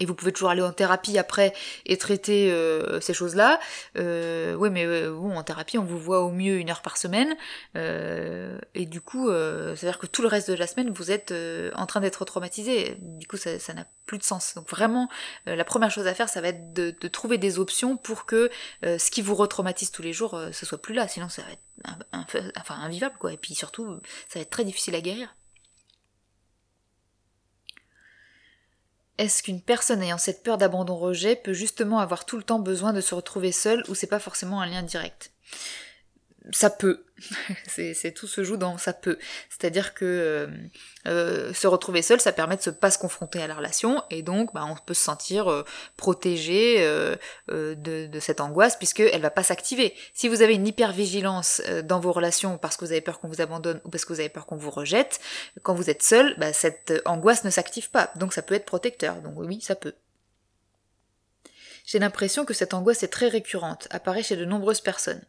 [0.00, 1.52] et vous pouvez toujours aller en thérapie après
[1.86, 3.58] et traiter euh, ces choses-là.
[3.96, 6.96] Euh, oui, mais euh, bon, en thérapie, on vous voit au mieux une heure par
[6.96, 7.36] semaine,
[7.76, 10.90] euh, et du coup, euh, ça veut dire que tout le reste de la semaine,
[10.90, 11.34] vous êtes
[11.74, 12.96] en train d'être traumatisé.
[13.00, 14.54] Du coup, ça n'a plus de sens.
[14.54, 15.08] Donc vraiment,
[15.46, 18.50] la première chose à faire, ça va être de, de trouver des options pour que
[18.82, 21.08] ce qui vous retraumatise tous les jours, ce soit plus là.
[21.08, 23.32] Sinon, ça va être enfin invivable, quoi.
[23.32, 25.34] Et puis surtout, ça va être très difficile à guérir.
[29.18, 33.00] Est-ce qu'une personne ayant cette peur d'abandon-rejet peut justement avoir tout le temps besoin de
[33.00, 35.32] se retrouver seule ou c'est pas forcément un lien direct?
[36.52, 37.04] Ça peut.
[37.66, 39.18] c'est tout se joue dans ça peut.
[39.50, 40.46] C'est-à-dire que euh,
[41.06, 44.22] euh, se retrouver seul, ça permet de se pas se confronter à la relation et
[44.22, 45.64] donc bah, on peut se sentir euh,
[45.96, 46.78] protégé
[47.48, 49.94] de, cette angoisse puisqu'elle va pas s'activer.
[50.14, 53.40] Si vous avez une hypervigilance dans vos relations parce que vous avez peur qu'on vous
[53.40, 55.20] abandonne ou parce que vous avez peur qu'on vous rejette,
[55.62, 58.10] quand vous êtes seul, bah, cette angoisse ne s'active pas.
[58.16, 59.16] Donc ça peut être protecteur.
[59.16, 59.94] Donc oui, ça peut.
[61.88, 65.22] J'ai l'impression que cette angoisse est très récurrente, apparaît chez de nombreuses personnes.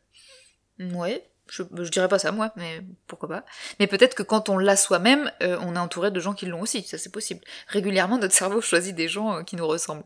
[0.79, 3.45] Ouais, Je, je dirais pas ça moi, mais pourquoi pas.
[3.79, 6.83] Mais peut-être que quand on l'a soi-même, on est entouré de gens qui l'ont aussi,
[6.83, 7.41] ça c'est possible.
[7.67, 10.05] Régulièrement, notre cerveau choisit des gens qui nous ressemblent.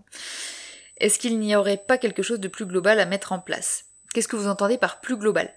[0.98, 3.86] Est-ce qu'il n'y aurait pas quelque chose de plus global à mettre en place?
[4.14, 5.54] Qu'est-ce que vous entendez par plus global?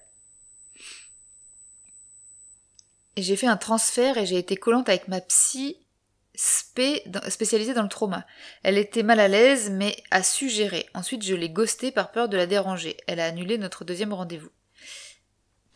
[3.17, 5.79] J'ai fait un transfert et j'ai été collante avec ma psy
[6.35, 8.27] spécialisée dans le trauma.
[8.63, 10.87] Elle était mal à l'aise mais a su gérer.
[10.95, 12.97] Ensuite je l'ai ghostée par peur de la déranger.
[13.07, 14.51] Elle a annulé notre deuxième rendez-vous.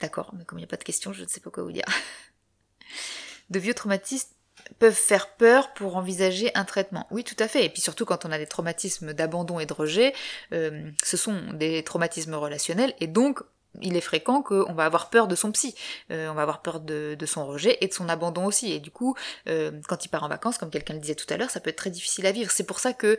[0.01, 1.73] D'accord, mais comme il n'y a pas de questions, je ne sais pas quoi vous
[1.73, 1.85] dire.
[3.51, 4.31] De vieux traumatismes
[4.79, 7.07] peuvent faire peur pour envisager un traitement.
[7.11, 7.65] Oui, tout à fait.
[7.65, 10.15] Et puis surtout quand on a des traumatismes d'abandon et de rejet,
[10.53, 13.43] euh, ce sont des traumatismes relationnels et donc
[13.81, 15.75] il est fréquent qu'on va avoir peur de son psy,
[16.11, 18.73] euh, on va avoir peur de, son rejet et de son abandon aussi.
[18.73, 19.15] Et du coup,
[19.49, 21.71] euh, quand il part en vacances, comme quelqu'un le disait tout à l'heure, ça peut
[21.71, 22.51] être très difficile à vivre.
[22.51, 23.17] C'est pour ça que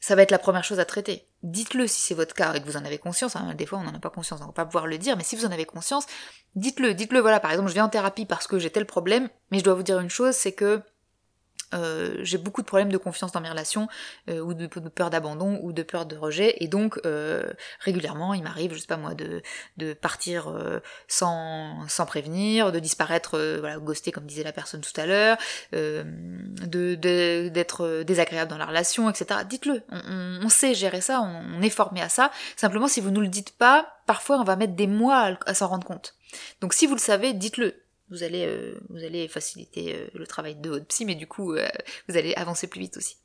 [0.00, 1.26] ça va être la première chose à traiter.
[1.46, 3.36] Dites-le si c'est votre cas et que vous en avez conscience.
[3.36, 3.54] Hein.
[3.54, 5.36] Des fois, on n'en a pas conscience, on va pas pouvoir le dire, mais si
[5.36, 6.04] vous en avez conscience,
[6.56, 6.92] dites-le.
[6.92, 9.64] Dites-le, voilà, par exemple, je viens en thérapie parce que j'ai tel problème, mais je
[9.64, 10.82] dois vous dire une chose, c'est que
[11.74, 13.88] euh, j'ai beaucoup de problèmes de confiance dans mes relations,
[14.28, 17.42] euh, ou de, peur d'abandon, ou de peur de rejet, et donc euh,
[17.80, 19.42] régulièrement il m'arrive, je sais pas moi, de,
[19.76, 20.52] de partir
[21.08, 25.36] sans, sans prévenir, de disparaître, voilà, ghosté comme disait la personne tout à l'heure,
[25.72, 26.94] de,
[27.48, 29.40] d'être désagréable dans la relation, etc.
[29.48, 33.28] Dites-le, on, sait gérer ça, on, est formé à ça, simplement si vous nous le
[33.28, 36.14] dites pas, parfois on va mettre des mois à s'en rendre compte.
[36.60, 37.74] Donc si vous le savez, dites-le
[38.10, 41.54] vous allez, euh, vous allez faciliter euh, le travail de votre psy, mais du coup,
[41.54, 41.68] euh,
[42.08, 43.18] vous allez avancer plus vite aussi.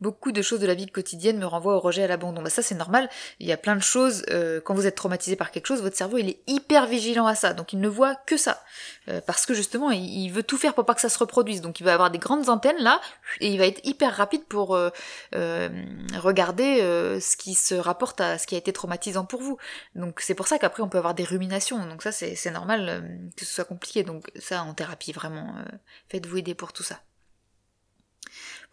[0.00, 2.42] Beaucoup de choses de la vie quotidienne me renvoient au rejet et à l'abandon.
[2.42, 3.08] Bah ça c'est normal,
[3.40, 4.24] il y a plein de choses,
[4.64, 7.54] quand vous êtes traumatisé par quelque chose, votre cerveau il est hyper vigilant à ça,
[7.54, 8.62] donc il ne voit que ça.
[9.26, 11.84] parce que justement, il, veut tout faire pour pas que ça se reproduise, donc il
[11.84, 13.00] va avoir des grandes antennes là,
[13.40, 14.78] et il va être hyper rapide pour
[15.32, 16.80] regarder
[17.20, 19.58] ce qui se rapporte à ce qui a été traumatisant pour vous.
[19.94, 23.44] Donc c'est pour ça qu'après on peut avoir des ruminations, donc ça c'est normal que
[23.44, 25.54] ce soit compliqué, donc ça en thérapie vraiment,
[26.08, 27.00] faites-vous aider pour tout ça.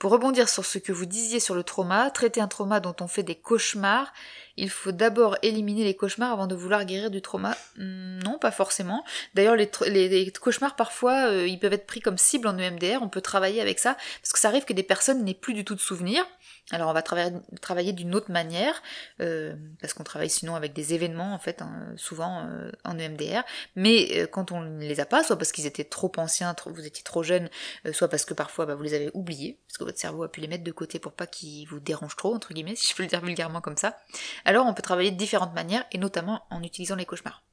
[0.01, 3.07] Pour rebondir sur ce que vous disiez sur le trauma, traiter un trauma dont on
[3.07, 4.11] fait des cauchemars,
[4.57, 7.55] il faut d'abord éliminer les cauchemars avant de vouloir guérir du trauma.
[7.77, 9.05] Hmm, non, pas forcément.
[9.35, 13.21] D'ailleurs, les, cauchemars, parfois, euh, ils peuvent être pris comme cible en EMDR, on peut
[13.21, 15.79] travailler avec ça, parce que ça arrive que des personnes n'aient plus du tout de
[15.79, 16.25] souvenirs,
[16.71, 18.81] alors on va travailler, d'une autre manière,
[19.19, 23.43] euh, parce qu'on travaille sinon avec des événements en fait, hein, souvent euh, en EMDR,
[23.75, 26.85] mais euh, quand on ne les a pas, soit parce qu'ils étaient trop anciens, vous
[26.85, 27.49] étiez trop jeunes,
[27.91, 30.41] soit parce que parfois bah, vous les avez oubliés, parce que votre cerveau a pu
[30.41, 33.03] les mettre de côté pour pas qu'ils vous dérangent trop, entre guillemets, si je peux
[33.03, 33.97] le dire vulgairement comme ça,
[34.45, 37.43] alors on peut travailler de différentes manières, et notamment en utilisant les cauchemars.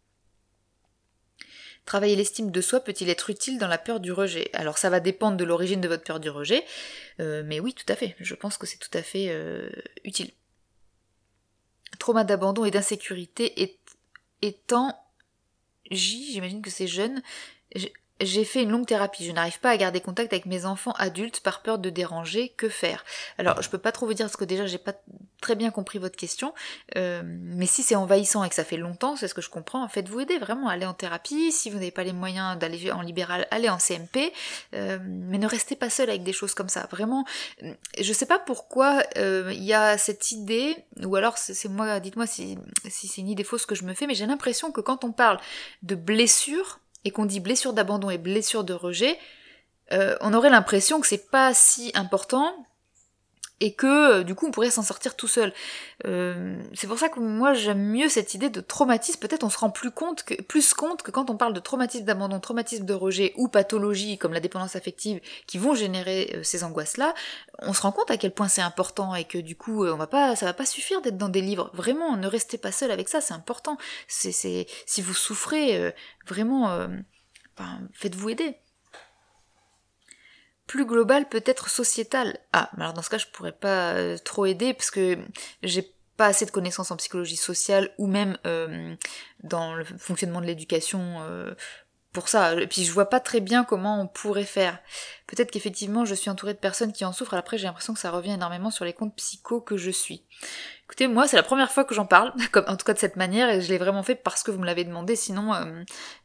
[1.89, 4.51] Travailler l'estime de soi peut-il être utile dans la peur du rejet?
[4.53, 6.63] Alors ça va dépendre de l'origine de votre peur du rejet,
[7.19, 8.15] euh, mais oui, tout à fait.
[8.21, 9.71] Je pense que c'est tout à fait euh,
[10.05, 10.31] utile.
[11.99, 13.75] Trauma d'abandon et d'insécurité
[14.43, 15.03] étant
[15.91, 17.23] J, j'imagine que c'est jeune,
[18.21, 21.41] j'ai fait une longue thérapie, je n'arrive pas à garder contact avec mes enfants adultes
[21.41, 23.03] par peur de déranger, que faire?
[23.39, 24.93] Alors je peux pas trop vous dire parce que déjà j'ai pas
[25.41, 26.53] très bien compris votre question,
[26.97, 29.87] euh, mais si c'est envahissant et que ça fait longtemps, c'est ce que je comprends,
[29.89, 33.47] faites-vous aider vraiment, allez en thérapie, si vous n'avez pas les moyens d'aller en libéral,
[33.51, 34.33] allez en CMP,
[34.75, 37.25] euh, mais ne restez pas seul avec des choses comme ça, vraiment,
[37.99, 42.27] je sais pas pourquoi euh, il y a cette idée, ou alors c'est moi, dites-moi
[42.27, 42.59] si,
[42.89, 45.13] si c'est une idée fausse que je me fais, mais j'ai l'impression que quand on
[45.13, 45.39] parle
[45.83, 49.19] de blessure, et qu'on dit blessure d'abandon et blessure de rejet,
[49.93, 52.55] euh, on aurait l'impression que c'est pas si important
[53.61, 55.53] et que euh, du coup on pourrait s'en sortir tout seul.
[56.07, 59.21] Euh, c'est pour ça que moi j'aime mieux cette idée de traumatisme.
[59.21, 62.05] Peut-être on se rend plus compte que plus compte que quand on parle de traumatisme
[62.05, 66.65] d'abandon, traumatisme de rejet ou pathologie comme la dépendance affective qui vont générer euh, ces
[66.65, 67.15] angoisses-là,
[67.61, 70.07] on se rend compte à quel point c'est important et que du coup on va
[70.07, 71.71] pas, ça va pas suffire d'être dans des livres.
[71.75, 73.77] Vraiment, ne restez pas seul avec ça, c'est important.
[74.07, 75.93] C'est, si vous souffrez,
[76.27, 76.89] vraiment,
[77.93, 78.57] faites-vous aider
[80.69, 82.39] plus global, peut-être sociétal.
[82.53, 85.19] Ah, alors dans ce cas, je pourrais pas euh, trop aider parce que
[85.65, 88.95] j'ai pas assez de connaissances en psychologie sociale ou même euh,
[89.43, 91.55] dans le fonctionnement de l'éducation euh,
[92.13, 92.55] pour ça.
[92.55, 94.79] Et puis je vois pas très bien comment on pourrait faire.
[95.27, 98.11] Peut-être qu'effectivement je suis entourée de personnes qui en souffrent, après j'ai l'impression que ça
[98.11, 100.25] revient énormément sur les comptes psycho que je suis.
[100.85, 102.35] Écoutez, moi c'est la première fois que j'en parle,
[102.67, 104.67] en tout cas de cette manière, et je l'ai vraiment fait parce que vous me
[104.67, 105.55] l'avez demandé, sinon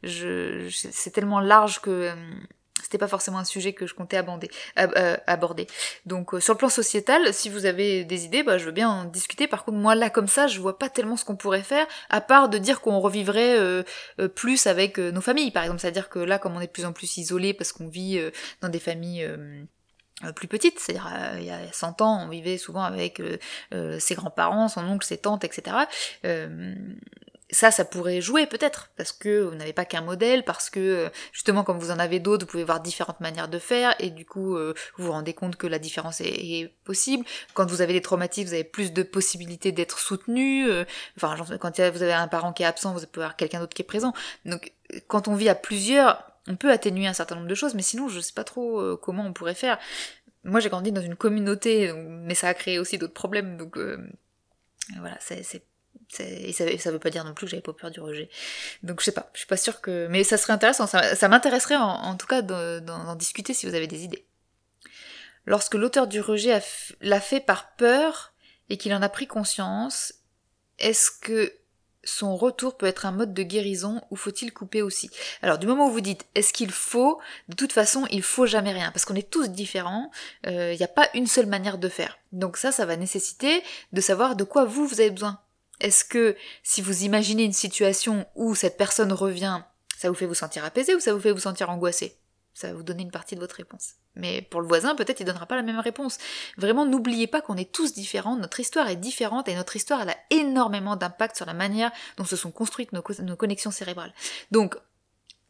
[0.02, 2.14] je, c'est tellement large que
[2.82, 4.50] c'était pas forcément un sujet que je comptais aborder.
[4.78, 5.66] Euh, aborder.
[6.06, 8.88] Donc euh, sur le plan sociétal, si vous avez des idées, bah, je veux bien
[8.88, 9.46] en discuter.
[9.46, 12.20] Par contre, moi là comme ça, je vois pas tellement ce qu'on pourrait faire, à
[12.20, 13.82] part de dire qu'on revivrait euh,
[14.34, 15.80] plus avec nos familles, par exemple.
[15.80, 18.20] C'est-à-dire que là, comme on est de plus en plus isolé parce qu'on vit
[18.60, 19.28] dans des familles
[20.34, 23.22] plus petites, c'est-à-dire il y a 100 ans, on vivait souvent avec
[23.98, 25.86] ses grands-parents, son oncle, ses tantes, etc
[27.50, 31.08] ça, ça pourrait jouer peut-être, parce que vous n'avez pas qu'un modèle, parce que euh,
[31.32, 34.24] justement, comme vous en avez d'autres, vous pouvez voir différentes manières de faire, et du
[34.24, 37.24] coup, euh, vous vous rendez compte que la différence est, possible.
[37.54, 40.68] Quand vous avez des traumatismes, vous avez plus de possibilités d'être soutenu.
[40.68, 40.84] Euh,
[41.16, 43.82] enfin, quand vous avez un parent qui est absent, vous pouvez avoir quelqu'un d'autre qui
[43.82, 44.12] est présent.
[44.44, 44.72] Donc,
[45.06, 48.08] quand on vit à plusieurs, on peut atténuer un certain nombre de choses, mais sinon,
[48.08, 49.78] je sais pas trop comment on pourrait faire.
[50.44, 53.78] Moi, j'ai grandi dans une communauté, mais ça a créé aussi d'autres problèmes, donc
[54.98, 55.62] voilà, c'est
[56.20, 58.28] et ça, veut pas dire non plus que j'avais pas peur du rejet.
[58.82, 60.06] Donc je sais pas, je suis pas sûre que...
[60.08, 64.04] Mais ça serait intéressant, ça, m'intéresserait en, tout cas d'en discuter si vous avez des
[64.04, 64.24] idées.
[65.46, 66.60] Lorsque l'auteur du rejet
[67.00, 68.32] l'a fait par peur
[68.70, 70.14] et qu'il en a pris conscience,
[70.78, 71.52] est-ce que
[72.02, 75.10] son retour peut être un mode de guérison ou faut-il couper aussi?
[75.42, 77.18] Alors du moment où vous dites est-ce qu'il faut,
[77.48, 80.10] de toute façon il faut jamais rien parce qu'on est tous différents,
[80.44, 82.18] il euh, n'y a pas une seule manière de faire.
[82.32, 85.40] Donc ça, ça va nécessiter de savoir de quoi vous, vous avez besoin.
[85.80, 89.62] Est-ce que si vous imaginez une situation où cette personne revient,
[89.96, 92.18] ça vous fait vous sentir apaisé ou ça vous fait vous sentir angoissé?
[92.54, 93.94] Ça va vous donner une partie de votre réponse.
[94.14, 96.18] Mais pour le voisin, peut-être il donnera pas la même réponse.
[96.56, 100.10] Vraiment, n'oubliez pas qu'on est tous différents, notre histoire est différente et notre histoire elle
[100.10, 104.14] a énormément d'impact sur la manière dont se sont construites nos, nos connexions cérébrales.
[104.52, 104.76] Donc,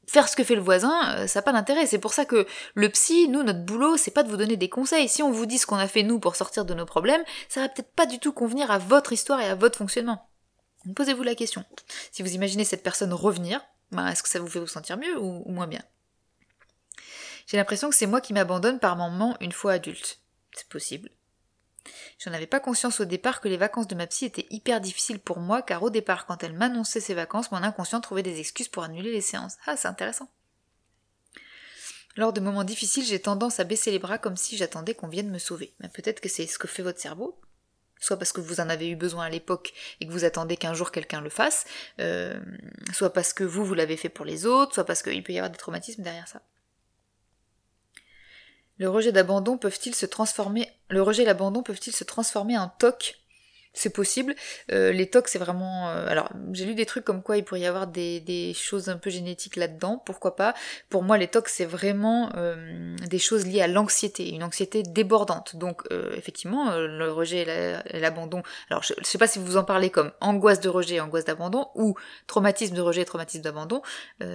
[0.07, 1.87] faire ce que fait le voisin, euh, ça n'a pas d'intérêt.
[1.87, 4.69] C'est pour ça que le psy, nous, notre boulot, c'est pas de vous donner des
[4.69, 5.09] conseils.
[5.09, 7.61] Si on vous dit ce qu'on a fait nous pour sortir de nos problèmes, ça
[7.61, 10.29] va peut-être pas du tout convenir à votre histoire et à votre fonctionnement.
[10.95, 11.65] Posez-vous la question.
[12.13, 15.19] Si vous imaginez cette personne revenir, ben, est-ce que ça vous fait vous sentir mieux
[15.19, 15.83] ou, ou moins bien?
[17.47, 20.21] J'ai l'impression que c'est moi qui m'abandonne par moment une fois adulte.
[20.53, 21.11] C'est possible.
[22.19, 25.19] J'en avais pas conscience au départ que les vacances de ma psy étaient hyper difficiles
[25.19, 28.69] pour moi, car au départ, quand elle m'annonçait ses vacances, mon inconscient trouvait des excuses
[28.69, 29.57] pour annuler les séances.
[29.67, 30.29] Ah, c'est intéressant.
[32.17, 35.31] Lors de moments difficiles, j'ai tendance à baisser les bras comme si j'attendais qu'on vienne
[35.31, 35.75] me sauver.
[35.81, 37.41] Mais peut-être que c'est ce que fait votre cerveau,
[37.99, 40.75] soit parce que vous en avez eu besoin à l'époque et que vous attendez qu'un
[40.75, 41.65] jour quelqu'un le fasse,
[41.99, 42.39] euh,
[42.93, 45.39] soit parce que vous, vous l'avez fait pour les autres, soit parce qu'il peut y
[45.39, 46.41] avoir des traumatismes derrière ça.
[48.77, 53.24] Le rejet d'abandon peuvent-ils se transformer, le rejet et l'abandon peuvent-ils se transformer en toc?
[53.75, 54.35] C'est possible.
[54.73, 55.91] Euh, les tocs, c'est vraiment...
[55.91, 58.97] Euh, alors, j'ai lu des trucs comme quoi il pourrait y avoir des, choses un
[58.97, 60.55] peu génétiques là-dedans, pourquoi pas.
[60.89, 65.57] Pour moi, les tocs, c'est vraiment euh, des choses liées à l'anxiété, une anxiété débordante.
[65.57, 65.83] Donc,
[66.17, 68.43] effectivement, le rejet et l'abandon...
[68.71, 71.67] Alors, je, ne sais pas si vous en parlez comme angoisse de rejet, angoisse d'abandon,
[71.75, 71.97] ou
[72.29, 73.83] traumatisme de rejet, traumatisme d'abandon,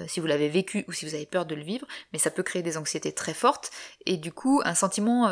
[0.08, 2.44] si vous l'avez vécu ou si vous avez peur de le vivre, mais ça peut
[2.44, 3.72] créer des anxiétés très fortes,
[4.06, 5.30] et du coup, un sentiment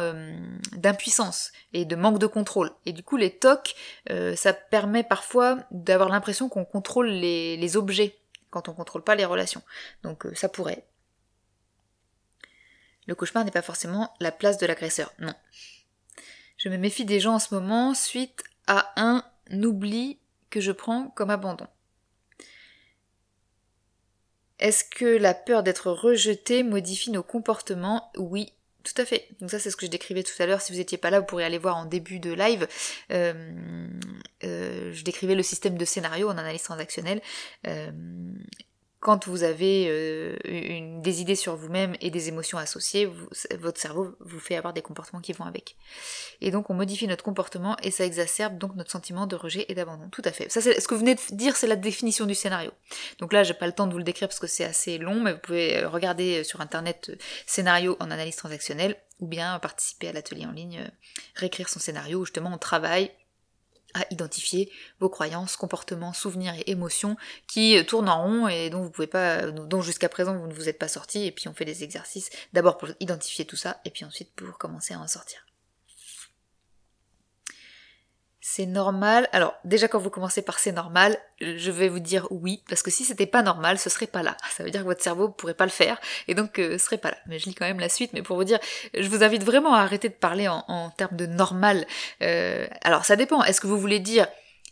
[0.73, 2.71] d'impuissance et de manque de contrôle.
[2.85, 3.75] Et du coup, les tocs
[4.09, 8.17] euh, ça permet parfois d'avoir l'impression qu'on contrôle les, objets
[8.49, 9.61] quand on contrôle pas les relations.
[10.03, 10.85] Donc euh, ça pourrait.
[13.07, 15.33] Le cauchemar n'est pas forcément la place de l'agresseur, non.
[16.57, 21.09] Je me méfie des gens en ce moment suite à un oubli que je prends
[21.09, 21.67] comme abandon.
[24.59, 28.11] Est-ce que la peur d'être rejeté modifie nos comportements?
[28.17, 28.53] Oui,
[28.87, 29.27] tout à fait.
[29.41, 30.61] Donc ça c'est ce que je décrivais tout à l'heure.
[30.61, 32.67] Si vous n'étiez pas là, vous pourrez aller voir en début de live.
[33.11, 33.33] Euh,
[34.43, 37.21] euh, je décrivais le système de scénario en analyse transactionnelle.
[37.67, 37.91] Euh,
[38.99, 40.35] quand vous avez euh,
[41.01, 43.09] des idées sur vous-même et des émotions associées,
[43.59, 45.75] votre cerveau vous fait avoir des comportements qui vont avec.
[46.41, 49.75] Et donc on modifie notre comportement et ça exacerbe donc notre sentiment de rejet et
[49.75, 50.09] d'abandon.
[50.11, 50.51] Tout à fait.
[50.51, 52.71] Ça, c'est, ce que vous venez de dire, c'est la définition du scénario.
[53.19, 55.21] Donc là, j'ai pas le temps de vous le décrire parce que c'est assez long,
[55.21, 60.07] mais vous pouvez euh, regarder sur internet euh, scénario en analyse transactionnelle ou bien participer
[60.07, 60.89] à l'atelier en ligne,
[61.35, 63.11] réécrire son scénario où justement on travaille
[63.93, 67.17] à identifier vos croyances, comportements, souvenirs et émotions
[67.47, 70.69] qui tournent en rond et dont vous pouvez pas, dont jusqu'à présent vous ne vous
[70.69, 71.25] êtes pas sorti.
[71.25, 74.57] Et puis on fait des exercices d'abord pour identifier tout ça et puis ensuite pour
[74.57, 75.46] commencer à en sortir.
[78.49, 79.27] C'est normal.
[79.33, 82.89] Alors, déjà quand vous commencez par c'est normal, je vais vous dire oui, parce que
[82.89, 84.37] si c'était pas normal, ce serait pas là.
[84.51, 86.97] Ça veut dire que votre cerveau pourrait pas le faire, et donc euh, ce serait
[86.97, 87.17] pas là.
[87.27, 88.57] Mais je lis quand même la suite, mais pour vous dire,
[88.93, 91.85] je vous invite vraiment à arrêter de parler en, termes de normal.
[92.21, 93.43] Euh, alors ça dépend.
[93.43, 94.27] Est-ce que vous voulez dire,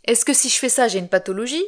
[0.05, 1.65] est-ce que si je fais ça, j'ai une pathologie?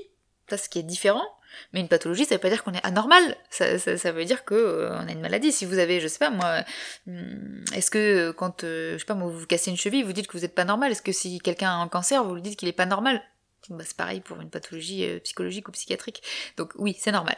[0.50, 1.28] Ça, ce qui est différent.
[1.74, 3.36] Mais une pathologie, ça veut pas dire qu'on est anormal.
[3.50, 5.52] Ça, ça, veut dire que euh, a une maladie.
[5.52, 6.64] Si vous avez, je sais pas moi,
[7.06, 10.04] hmm, est-ce que euh, quand, euh, je sais pas moi, vous vous cassez une cheville,
[10.04, 10.92] vous dites que vous êtes pas normal.
[10.92, 13.22] Est-ce que si quelqu'un a un cancer, vous lui dites qu'il est pas normal?
[13.70, 16.24] Bah, c'est pareil pour une pathologie psychologique ou psychiatrique.
[16.56, 17.36] Donc oui, c'est normal.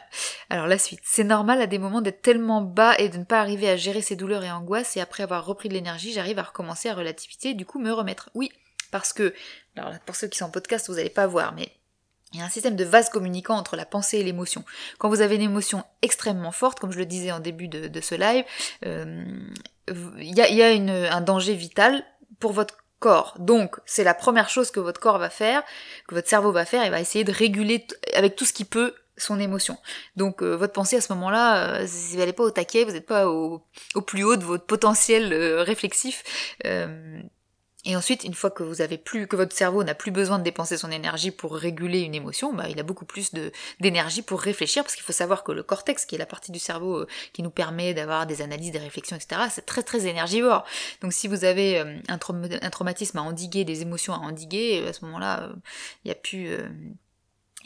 [0.48, 1.00] Alors la suite.
[1.02, 4.00] C'est normal à des moments d'être tellement bas et de ne pas arriver à gérer
[4.00, 7.50] ses douleurs et angoisses et après avoir repris de l'énergie, j'arrive à recommencer à relativité
[7.50, 8.30] et du coup me remettre.
[8.34, 8.52] Oui,
[8.90, 9.34] parce que,
[9.76, 11.72] alors pour ceux qui sont en podcast, vous n'allez pas voir, mais
[12.32, 14.64] il y a un système de vase communicant entre la pensée et l'émotion.
[14.98, 18.14] Quand vous avez une émotion extrêmement forte, comme je le disais en début de, ce
[18.14, 18.44] live,
[18.86, 19.24] euh,
[20.18, 22.04] il y a, un danger vital
[22.38, 23.34] pour votre corps.
[23.38, 25.62] Donc, c'est la première chose que votre corps va faire,
[26.06, 28.94] que votre cerveau va faire, il va essayer de réguler avec tout ce qu'il peut
[29.20, 29.76] son émotion.
[30.16, 33.06] Donc euh, votre pensée à ce moment-là, euh, vous n'allez pas au taquet, vous n'êtes
[33.06, 33.62] pas au,
[34.06, 36.24] plus haut de votre potentiel euh, réflexif.
[37.86, 40.44] Et ensuite, une fois que vous avez plus, que votre cerveau n'a plus besoin de
[40.44, 43.32] dépenser son énergie pour réguler une émotion, bah, il a beaucoup plus
[43.80, 46.58] d'énergie pour réfléchir, parce qu'il faut savoir que le cortex, qui est la partie du
[46.58, 50.64] cerveau euh, qui nous permet d'avoir des analyses, des réflexions, etc., c'est très très énergivore.
[51.00, 55.04] Donc si vous avez euh, un, traumatisme à endiguer, des émotions à endiguer, à ce
[55.06, 55.52] moment-là, euh,
[56.04, 56.58] il n'y a plus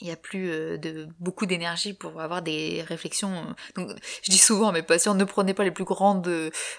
[0.01, 3.33] il n'y a plus euh, de beaucoup d'énergie pour avoir des réflexions.
[3.33, 3.53] Euh.
[3.77, 3.91] Donc,
[4.23, 6.29] je dis souvent à mes patients, ne prenez pas les plus grandes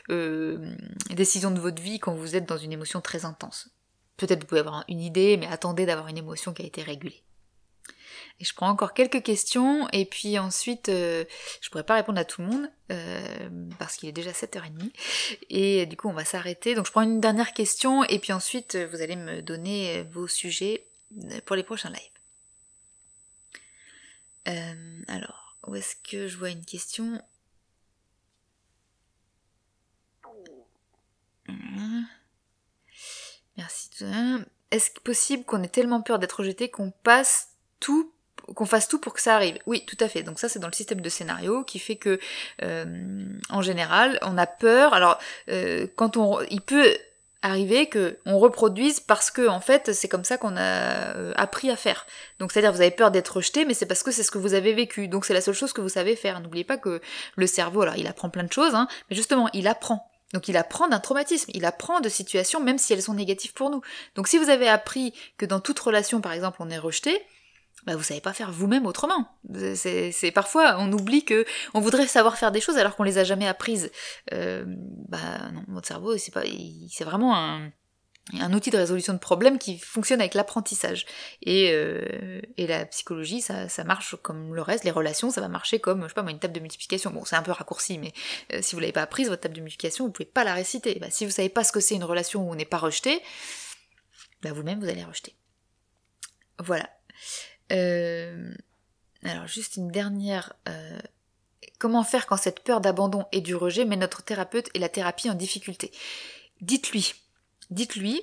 [0.10, 0.76] euh,
[1.12, 3.70] décisions de votre vie quand vous êtes dans une émotion très intense.
[4.18, 7.24] Peut-être vous pouvez avoir une idée, mais attendez d'avoir une émotion qui a été régulée.
[8.42, 12.42] Et je prends encore quelques questions, et puis ensuite, je pourrais pas répondre à tout
[12.42, 12.70] le monde,
[13.80, 14.92] parce qu'il est déjà 7h30,
[15.50, 16.76] et du coup on va s'arrêter.
[16.76, 20.86] Donc je prends une dernière question, et puis ensuite vous allez me donner vos sujets
[21.46, 22.15] pour les prochains lives.
[24.48, 27.22] Euh, alors, où est-ce que je vois une question
[33.58, 33.90] Merci.
[34.72, 38.12] Est-ce possible qu'on ait tellement peur d'être rejeté qu'on passe tout
[38.54, 39.58] qu'on fasse tout pour que ça arrive?
[39.66, 40.22] Oui, tout à fait.
[40.22, 42.20] Donc ça, c'est dans le système de scénario qui fait que,
[42.62, 44.94] euh, en général, on a peur.
[44.94, 45.18] Alors,
[45.50, 46.96] euh, quand on, il peut
[47.46, 51.70] arriver que on reproduise parce que en fait c'est comme ça qu'on a euh, appris
[51.70, 52.06] à faire.
[52.40, 54.56] Donc c'est-à-dire vous avez peur d'être rejeté mais c'est parce que c'est ce que vous
[54.56, 55.08] avez vécu.
[55.08, 56.40] Donc c'est la seule chose que vous savez faire.
[56.40, 57.02] N'oubliez pas que
[57.36, 60.10] le cerveau alors il apprend plein de choses hein, mais justement il apprend.
[60.34, 63.70] Donc il apprend d'un traumatisme, il apprend de situations même si elles sont négatives pour
[63.70, 63.82] nous.
[64.16, 67.22] Donc si vous avez appris que dans toute relation par exemple on est rejeté,
[67.86, 69.28] bah vous savez pas faire vous-même autrement.
[69.76, 73.24] C'est parfois on oublie que on voudrait savoir faire des choses alors qu'on les a
[73.24, 73.92] jamais apprises.
[74.34, 76.44] Euh, bah non, votre cerveau c'est pas,
[76.90, 77.72] c'est vraiment un,
[78.34, 81.06] un outil de résolution de problèmes qui fonctionne avec l'apprentissage.
[81.44, 84.84] Et, euh, et la psychologie, ça, ça marche comme le reste.
[84.84, 87.12] Les relations, ça va marcher comme, je sais pas moi, une table de multiplication.
[87.12, 88.14] Bon, c'est un peu raccourci, mais
[88.54, 90.98] euh, si vous l'avez pas apprise, votre table de multiplication, vous pouvez pas la réciter.
[91.00, 93.22] Bah, si vous savez pas ce que c'est une relation où on n'est pas rejeté,
[94.42, 95.36] bah vous-même, vous allez rejeter.
[96.60, 96.90] Voilà.
[97.72, 98.54] Euh,
[99.24, 100.54] alors juste une dernière...
[100.68, 101.00] Euh,
[101.80, 105.30] comment faire quand cette peur d'abandon et du rejet met notre thérapeute et la thérapie
[105.30, 105.92] en difficulté?
[106.62, 107.14] Dites-lui.
[107.70, 108.22] Dites-lui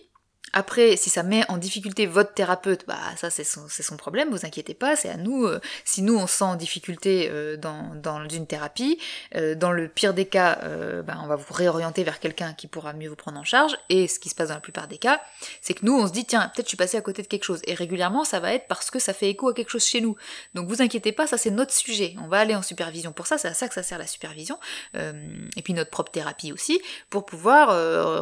[0.52, 4.74] après, si ça met en difficulté votre thérapeute, bah ça c'est son, problème, vous inquiétez
[4.74, 5.46] pas, c'est à nous.
[5.46, 8.98] Euh, si nous on sent en difficulté euh, dans, dans, une thérapie,
[9.34, 10.58] euh, dans le pire des cas,
[11.06, 13.76] bah, on va vous réorienter vers quelqu'un qui pourra mieux vous prendre en charge.
[13.88, 15.20] Et ce qui se passe dans la plupart des cas,
[15.60, 17.44] c'est que nous on se dit tiens peut-être je suis passé à côté de quelque
[17.44, 17.60] chose.
[17.66, 20.16] Et régulièrement ça va être parce que ça fait écho à quelque chose chez nous.
[20.54, 22.14] Donc vous inquiétez pas, ça c'est notre sujet.
[22.22, 24.58] On va aller en supervision pour ça, c'est à ça que ça sert la supervision.
[24.94, 27.68] et puis notre propre thérapie aussi pour pouvoir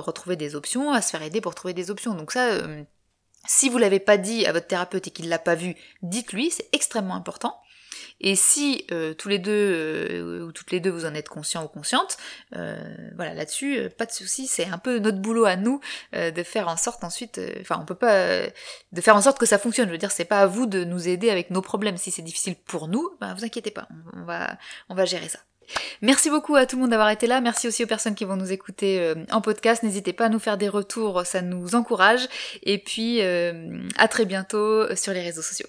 [0.05, 2.10] retrouver des options, à se faire aider pour trouver des options.
[2.15, 2.83] Donc ça, euh,
[3.47, 6.69] si vous l'avez pas dit à votre thérapeute et qu'il l'a pas vu, dites-lui, c'est
[6.73, 7.61] extrêmement important.
[8.23, 11.65] Et si euh, tous les deux euh, ou toutes les deux vous en êtes conscients
[11.65, 12.19] ou conscientes,
[12.53, 15.81] voilà là-dessus, pas de souci, c'est un peu notre boulot à nous
[16.13, 18.43] de faire en sorte ensuite, enfin on peut pas,
[18.93, 19.89] de faire en sorte que ça fonctionne.
[19.89, 21.97] Je veux dire, c'est pas à vous de nous aider avec nos problèmes.
[21.97, 24.59] Si c'est difficile pour nous, ben vous inquiétez pas, on va
[24.91, 25.39] on va gérer ça.
[26.03, 27.41] Merci beaucoup à tout le monde d'avoir été là.
[27.41, 29.83] Merci aussi aux personnes qui vont nous écouter euh, en podcast.
[29.83, 32.29] N'hésitez pas à nous faire des retours, ça nous encourage.
[32.63, 35.67] Et puis, euh, à très bientôt sur les réseaux sociaux.